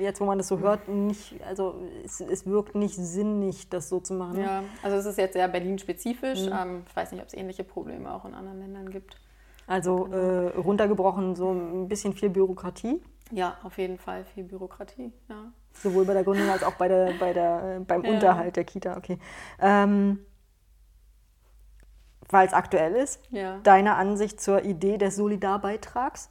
Jetzt, 0.00 0.20
wo 0.20 0.24
man 0.24 0.38
das 0.38 0.48
so 0.48 0.58
hört, 0.58 0.88
nicht, 0.88 1.34
also 1.44 1.74
es, 2.04 2.20
es, 2.20 2.46
wirkt 2.46 2.74
nicht 2.74 2.96
sinnig, 2.96 3.68
das 3.68 3.88
so 3.88 4.00
zu 4.00 4.14
machen. 4.14 4.40
Ja, 4.40 4.62
also 4.82 4.96
es 4.96 5.06
ist 5.06 5.18
jetzt 5.18 5.34
sehr 5.34 5.48
Berlin-spezifisch. 5.48 6.46
Mhm. 6.46 6.52
Ähm, 6.52 6.82
ich 6.88 6.96
weiß 6.96 7.12
nicht, 7.12 7.20
ob 7.20 7.28
es 7.28 7.34
ähnliche 7.34 7.64
Probleme 7.64 8.12
auch 8.12 8.24
in 8.24 8.34
anderen 8.34 8.60
Ländern 8.60 8.90
gibt. 8.90 9.16
Also 9.66 10.04
genau. 10.04 10.16
äh, 10.16 10.48
runtergebrochen 10.58 11.36
so 11.36 11.52
ein 11.52 11.88
bisschen 11.88 12.14
viel 12.14 12.30
Bürokratie. 12.30 13.00
Ja, 13.30 13.56
auf 13.62 13.78
jeden 13.78 13.98
Fall 13.98 14.24
viel 14.24 14.44
Bürokratie, 14.44 15.12
ja. 15.28 15.52
Sowohl 15.74 16.04
bei 16.04 16.12
der 16.12 16.22
Gründung 16.22 16.50
als 16.50 16.62
auch 16.62 16.74
bei 16.74 16.88
der, 16.88 17.14
bei 17.18 17.32
der, 17.32 17.76
äh, 17.76 17.80
beim 17.80 18.04
ja. 18.04 18.10
Unterhalt 18.10 18.56
der 18.56 18.64
Kita, 18.64 18.96
okay. 18.96 19.18
Ähm, 19.58 20.18
Weil 22.28 22.46
es 22.46 22.52
aktuell 22.52 22.94
ist, 22.94 23.20
ja. 23.30 23.58
deine 23.62 23.94
Ansicht 23.94 24.40
zur 24.40 24.64
Idee 24.64 24.98
des 24.98 25.16
Solidarbeitrags? 25.16 26.30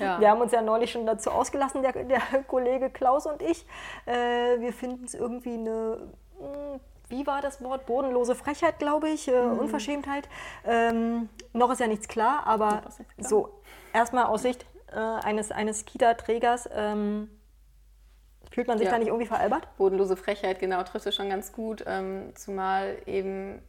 Ja. 0.00 0.20
Wir 0.20 0.30
haben 0.30 0.40
uns 0.40 0.52
ja 0.52 0.62
neulich 0.62 0.90
schon 0.90 1.06
dazu 1.06 1.30
ausgelassen, 1.30 1.82
der, 1.82 1.92
der 1.92 2.20
Kollege 2.46 2.90
Klaus 2.90 3.26
und 3.26 3.42
ich. 3.42 3.66
Äh, 4.06 4.60
wir 4.60 4.72
finden 4.72 5.04
es 5.04 5.14
irgendwie 5.14 5.54
eine, 5.54 6.10
hm, 6.38 6.80
wie 7.08 7.26
war 7.26 7.42
das 7.42 7.62
Wort? 7.62 7.86
Bodenlose 7.86 8.34
Frechheit, 8.34 8.78
glaube 8.78 9.08
ich, 9.08 9.28
äh, 9.28 9.32
mhm. 9.32 9.58
Unverschämtheit. 9.58 10.28
Ähm, 10.64 11.28
noch 11.52 11.70
ist 11.70 11.80
ja 11.80 11.86
nichts 11.86 12.08
klar, 12.08 12.46
aber 12.46 12.68
klar. 12.68 12.92
so 13.18 13.60
erstmal 13.92 14.24
aus 14.26 14.42
Sicht 14.42 14.64
äh, 14.92 14.98
eines, 14.98 15.50
eines 15.50 15.84
Kita-Trägers. 15.84 16.68
Ähm, 16.72 17.30
Fühlt 18.52 18.66
man 18.66 18.78
sich 18.78 18.86
ja. 18.86 18.92
da 18.92 18.98
nicht 18.98 19.08
irgendwie 19.08 19.26
veralbert? 19.26 19.68
Bodenlose 19.76 20.16
Frechheit, 20.16 20.58
genau, 20.58 20.82
trifft 20.82 21.06
es 21.06 21.14
schon 21.14 21.28
ganz 21.28 21.52
gut. 21.52 21.84
Ähm, 21.86 22.32
zumal 22.34 22.96
eben 23.06 23.62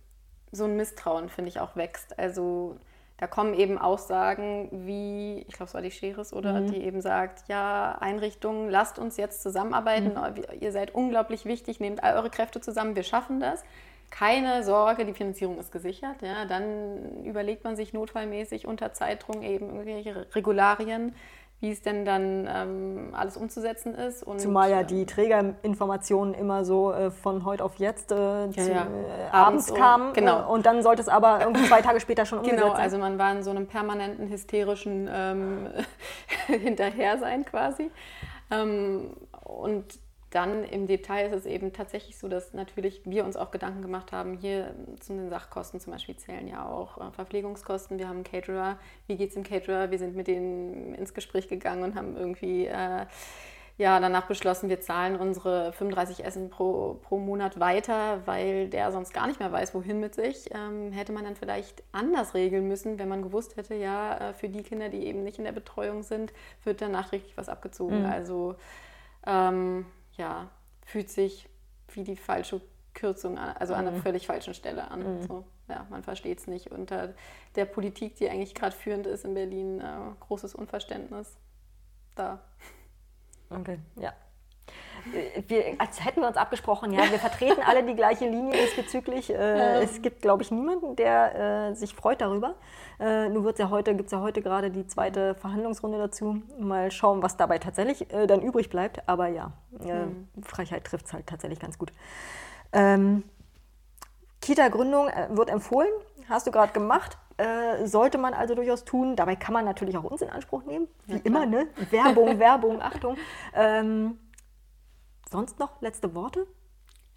so 0.52 0.66
ein 0.66 0.76
Misstrauen, 0.76 1.30
finde 1.30 1.50
ich, 1.50 1.60
auch 1.60 1.76
wächst. 1.76 2.18
Also 2.18 2.78
da 3.22 3.28
kommen 3.28 3.54
eben 3.54 3.78
Aussagen 3.78 4.68
wie, 4.72 5.46
ich 5.48 5.54
glaube, 5.54 5.66
es 5.66 5.76
war 5.76 5.82
die 5.84 5.92
Scheres, 5.92 6.34
oder 6.34 6.60
mhm. 6.60 6.72
die 6.72 6.84
eben 6.84 7.02
sagt, 7.02 7.48
ja, 7.48 7.96
Einrichtungen, 8.00 8.68
lasst 8.68 8.98
uns 8.98 9.16
jetzt 9.16 9.44
zusammenarbeiten, 9.44 10.16
mhm. 10.16 10.44
ihr 10.60 10.72
seid 10.72 10.96
unglaublich 10.96 11.46
wichtig, 11.46 11.80
nehmt 11.80 12.04
all 12.04 12.16
eure 12.16 12.32
Kräfte 12.32 12.62
zusammen, 12.62 12.96
wir 12.96 13.04
schaffen 13.04 13.40
das. 13.40 13.64
Keine 14.10 14.64
Sorge, 14.64 15.06
die 15.06 15.14
Finanzierung 15.14 15.60
ist 15.60 15.72
gesichert. 15.72 16.24
Ja, 16.24 16.46
dann 16.46 17.24
überlegt 17.24 17.64
man 17.64 17.76
sich 17.76 17.94
notfallmäßig 17.94 18.66
unter 18.66 18.92
Zeitdruck 18.92 19.44
eben 19.44 19.68
irgendwelche 19.68 20.26
Regularien, 20.34 21.14
wie 21.62 21.70
es 21.70 21.82
denn 21.84 22.06
dann 22.06 22.50
ähm, 22.52 23.10
alles 23.14 23.38
umzusetzen 23.38 23.94
ist. 23.94 24.24
Und, 24.24 24.42
Zumal 24.42 24.72
ja 24.72 24.82
die 24.82 25.06
Trägerinformationen 25.06 26.34
immer 26.34 26.66
so 26.66 26.92
äh, 26.92 27.12
von 27.12 27.46
heute 27.46 27.64
auf 27.64 27.76
jetzt 27.76 28.12
äh, 28.12 28.46
ja, 28.48 28.52
zu, 28.52 28.72
ja. 28.72 28.88
Äh, 28.88 29.30
abends 29.32 29.68
so, 29.68 29.76
kamen. 29.76 30.14
Genau. 30.14 30.42
Äh, 30.42 30.52
und 30.52 30.66
dann 30.66 30.82
sollte 30.82 31.04
es 31.04 31.08
aber 31.08 31.40
irgendwie 31.42 31.64
zwei 31.66 31.84
Tage 31.84 32.00
später 32.00 32.26
schon 32.26 32.40
umgesetzt 32.40 32.62
genau, 32.62 32.74
sein. 32.74 32.78
Genau, 32.78 32.84
also 32.84 32.98
man 32.98 33.20
war 33.20 33.32
in 33.32 33.44
so 33.44 33.52
einem 33.52 33.68
permanenten 33.68 34.28
hysterischen 34.28 35.08
ähm, 35.14 35.68
Hinterhersein 36.48 37.46
quasi. 37.46 37.92
Ähm, 38.50 39.12
und 39.44 40.00
dann 40.32 40.64
im 40.64 40.88
Detail 40.88 41.28
ist 41.28 41.34
es 41.34 41.46
eben 41.46 41.74
tatsächlich 41.74 42.18
so, 42.18 42.30
dass 42.30 42.54
natürlich 42.54 43.02
wir 43.06 43.26
uns 43.26 43.36
auch 43.36 43.52
Gedanken 43.52 43.82
gemacht 43.82 44.14
haben, 44.14 44.38
hier 44.38 44.74
zu 45.02 45.14
den 45.14 45.30
Sachkosten 45.30 45.80
zum 45.80 45.92
Beispiel 45.94 46.16
zählen 46.16 46.48
ja 46.48 46.66
auch 46.66 46.98
äh, 46.98 47.12
Verpflegungskosten. 47.12 48.00
Wir 48.00 48.08
haben 48.08 48.18
einen 48.18 48.24
Caterer, 48.24 48.80
wie 49.08 49.18
geht 49.18 49.30
es 49.30 49.34
dem 49.36 49.44
Caterer? 49.44 49.92
Wir 49.92 50.00
sind 50.00 50.16
mit 50.16 50.28
denen 50.28 50.96
ins 50.96 51.14
Gespräch 51.14 51.50
gegangen 51.50 51.84
und 51.84 51.96
haben 51.96 52.16
irgendwie 52.16 52.66
äh, 52.66 53.06
ja, 53.78 54.00
danach 54.00 54.28
beschlossen, 54.28 54.70
wir 54.70 54.80
zahlen 54.80 55.16
unsere 55.16 55.74
35 55.74 56.24
Essen 56.24 56.50
pro, 56.50 57.00
pro 57.02 57.18
Monat 57.18 57.60
weiter, 57.60 58.22
weil 58.26 58.70
der 58.70 58.92
sonst 58.92 59.14
gar 59.14 59.28
nicht 59.28 59.40
mehr 59.40 59.52
weiß, 59.52 59.74
wohin 59.74 60.00
mit 60.00 60.16
sich. 60.16 60.50
Ähm, 60.54 60.92
hätte 60.92 61.12
man 61.12 61.24
dann 61.24 61.36
vielleicht 61.36 61.84
anders 61.92 62.34
regeln 62.36 62.68
müssen, 62.68 63.00
wenn 63.00 63.10
man 63.10 63.22
gewusst 63.22 63.58
hätte, 63.58 63.76
ja, 63.76 64.30
äh, 64.30 64.34
für 64.34 64.50
die 64.50 64.64
Kinder, 64.64 64.90
die 64.90 65.06
eben 65.06 65.24
nicht 65.24 65.40
in 65.40 65.46
der 65.46 65.52
Betreuung 65.52 66.04
sind, 66.04 66.32
wird 66.64 66.82
dann 66.82 66.92
nachträglich 66.92 67.36
was 67.38 67.50
abgezogen. 67.50 68.04
Mhm. 68.04 68.06
Also 68.06 68.56
ähm, 69.26 69.86
ja, 70.18 70.50
fühlt 70.86 71.10
sich 71.10 71.50
wie 71.90 72.04
die 72.04 72.16
falsche 72.16 72.62
Kürzung 72.94 73.38
an, 73.38 73.56
also 73.58 73.74
an 73.74 73.88
einer 73.88 73.98
mhm. 73.98 74.02
völlig 74.02 74.28
falschen 74.28 74.54
Stelle 74.54 74.90
an. 74.92 75.20
Mhm. 75.20 75.24
So, 75.24 75.46
ja, 75.68 75.86
man 75.90 76.04
versteht 76.04 76.40
es 76.40 76.48
nicht. 76.48 76.72
Unter 76.72 77.14
der 77.56 77.66
Politik, 77.66 78.16
die 78.16 78.30
eigentlich 78.30 78.56
gerade 78.56 78.76
führend 78.76 79.08
ist 79.08 79.26
in 79.26 79.34
Berlin, 79.34 79.80
äh, 79.80 79.98
großes 80.20 80.56
Unverständnis 80.56 81.38
da. 82.16 82.42
Okay, 83.50 83.80
ja. 83.96 84.14
Wir, 85.48 85.76
als 85.78 86.04
hätten 86.04 86.22
wir 86.22 86.28
uns 86.28 86.38
abgesprochen, 86.38 86.92
ja, 86.94 87.10
wir 87.10 87.20
vertreten 87.20 87.62
alle 87.66 87.84
die 87.84 87.96
gleiche 87.96 88.26
Linie 88.26 88.54
diesbezüglich. 88.54 89.30
Äh, 89.30 89.34
ähm. 89.36 89.84
Es 89.84 90.02
gibt, 90.02 90.22
glaube 90.22 90.44
ich, 90.44 90.52
niemanden, 90.52 90.96
der 90.96 91.70
äh, 91.70 91.76
sich 91.76 91.96
freut 91.96 92.22
darüber. 92.22 92.56
Äh, 93.00 93.30
nur 93.30 93.58
ja 93.58 93.70
heute, 93.70 93.96
gibt 93.96 94.08
es 94.08 94.12
ja 94.12 94.22
heute 94.22 94.42
gerade 94.42 94.70
die 94.70 94.86
zweite 94.86 95.36
Verhandlungsrunde 95.36 95.98
dazu. 95.98 96.42
Mal 96.60 96.92
schauen, 96.92 97.24
was 97.24 97.38
dabei 97.38 97.58
tatsächlich 97.58 98.14
äh, 98.14 98.28
dann 98.28 98.42
übrig 98.42 98.70
bleibt. 98.70 99.08
Aber 99.08 99.28
ja, 99.28 99.54
mhm. 99.72 100.28
Frechheit 100.44 100.86
trifft 100.86 101.08
es 101.08 101.14
halt 101.14 101.28
tatsächlich 101.28 101.60
ganz 101.60 101.78
gut. 101.78 101.92
Ähm, 102.74 103.24
Kita-Gründung 104.42 105.08
äh, 105.08 105.28
wird 105.32 105.50
empfohlen, 105.50 105.92
hast 106.30 106.48
du 106.48 106.52
gerade 106.52 106.74
gemacht. 106.74 107.18
Sollte 107.86 108.20
man 108.20 108.36
also 108.36 108.54
durchaus 108.54 108.86
tun. 108.86 109.16
Dabei 109.16 109.36
kann 109.36 109.52
man 109.52 109.66
natürlich 109.66 109.98
auch 109.98 110.04
uns 110.04 110.22
in 110.22 110.30
Anspruch 110.30 110.64
nehmen. 110.64 110.88
Wie 111.08 111.14
ja, 111.14 111.22
immer, 111.24 111.48
ne? 111.48 111.70
Werbung, 111.90 112.38
Werbung, 112.38 112.84
Achtung. 112.84 113.18
Ähm, 113.56 114.20
sonst 115.32 115.60
noch 115.60 115.82
letzte 115.82 116.14
Worte? 116.14 116.46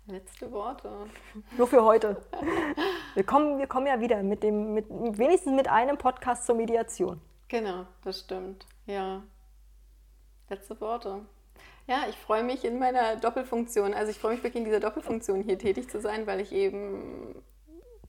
Letzte 0.06 0.52
Worte. 0.52 0.90
Nur 1.58 1.66
für 1.66 1.82
heute. 1.82 2.16
Wir 3.14 3.24
kommen, 3.24 3.58
wir 3.58 3.66
kommen 3.66 3.86
ja 3.86 4.00
wieder 4.00 4.22
mit 4.22 4.42
dem, 4.42 4.74
mit, 4.74 4.86
wenigstens 4.88 5.52
mit 5.54 5.68
einem 5.68 5.98
Podcast 5.98 6.46
zur 6.46 6.54
Mediation. 6.54 7.20
Genau, 7.48 7.86
das 8.04 8.20
stimmt. 8.20 8.66
Ja. 8.86 9.22
Letzte 10.48 10.80
Worte. 10.80 11.22
Ja, 11.86 12.04
ich 12.08 12.16
freue 12.16 12.44
mich 12.44 12.64
in 12.64 12.78
meiner 12.78 13.16
Doppelfunktion. 13.16 13.92
Also 13.94 14.10
ich 14.10 14.18
freue 14.18 14.34
mich 14.34 14.42
wirklich 14.42 14.60
in 14.60 14.64
dieser 14.64 14.80
Doppelfunktion 14.80 15.42
hier 15.42 15.58
tätig 15.58 15.90
zu 15.90 16.00
sein, 16.00 16.26
weil 16.26 16.40
ich 16.40 16.52
eben 16.52 17.42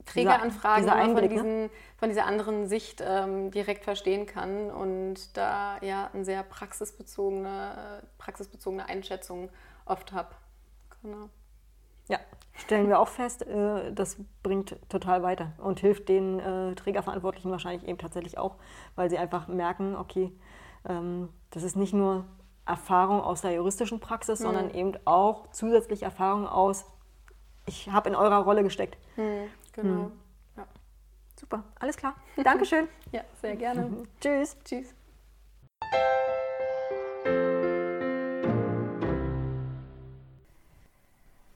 Trägeranfragen 0.06 0.84
dieser, 0.84 1.02
dieser 1.02 1.18
von, 1.18 1.28
diesen, 1.28 1.62
ne? 1.62 1.70
von, 1.96 2.08
dieser 2.08 2.26
anderen 2.26 2.68
Sicht 2.68 3.02
ähm, 3.04 3.50
direkt 3.50 3.84
verstehen 3.84 4.26
kann 4.26 4.70
und 4.70 5.36
da 5.36 5.78
ja 5.82 6.10
eine 6.12 6.24
sehr 6.24 6.42
praxisbezogene, 6.42 8.02
praxisbezogene 8.16 8.86
Einschätzung 8.86 9.50
oft 9.86 10.12
habe. 10.12 10.28
Genau. 11.02 11.28
Ja, 12.08 12.18
stellen 12.54 12.88
wir 12.88 13.00
auch 13.00 13.08
fest, 13.08 13.46
äh, 13.46 13.92
das 13.92 14.16
bringt 14.42 14.76
total 14.88 15.22
weiter 15.22 15.52
und 15.58 15.80
hilft 15.80 16.08
den 16.08 16.38
äh, 16.38 16.74
Trägerverantwortlichen 16.74 17.50
wahrscheinlich 17.50 17.88
eben 17.88 17.98
tatsächlich 17.98 18.38
auch, 18.38 18.56
weil 18.94 19.10
sie 19.10 19.18
einfach 19.18 19.48
merken, 19.48 19.96
okay, 19.96 20.30
ähm, 20.88 21.30
das 21.50 21.62
ist 21.62 21.76
nicht 21.76 21.94
nur 21.94 22.24
Erfahrung 22.64 23.20
aus 23.20 23.42
der 23.42 23.52
juristischen 23.52 24.00
Praxis, 24.00 24.40
mhm. 24.40 24.44
sondern 24.44 24.70
eben 24.74 24.92
auch 25.04 25.50
zusätzlich 25.50 26.02
Erfahrung 26.02 26.46
aus, 26.46 26.84
ich 27.66 27.90
habe 27.90 28.08
in 28.08 28.14
eurer 28.14 28.38
Rolle 28.38 28.62
gesteckt. 28.62 28.96
Mhm, 29.16 29.48
genau. 29.72 29.94
Mhm. 29.94 30.12
Ja. 30.56 30.66
Super, 31.38 31.64
alles 31.80 31.96
klar. 31.96 32.14
Dankeschön. 32.42 32.88
ja, 33.12 33.22
sehr 33.40 33.56
gerne. 33.56 34.06
Tschüss. 34.20 34.56
Tschüss. 34.64 34.94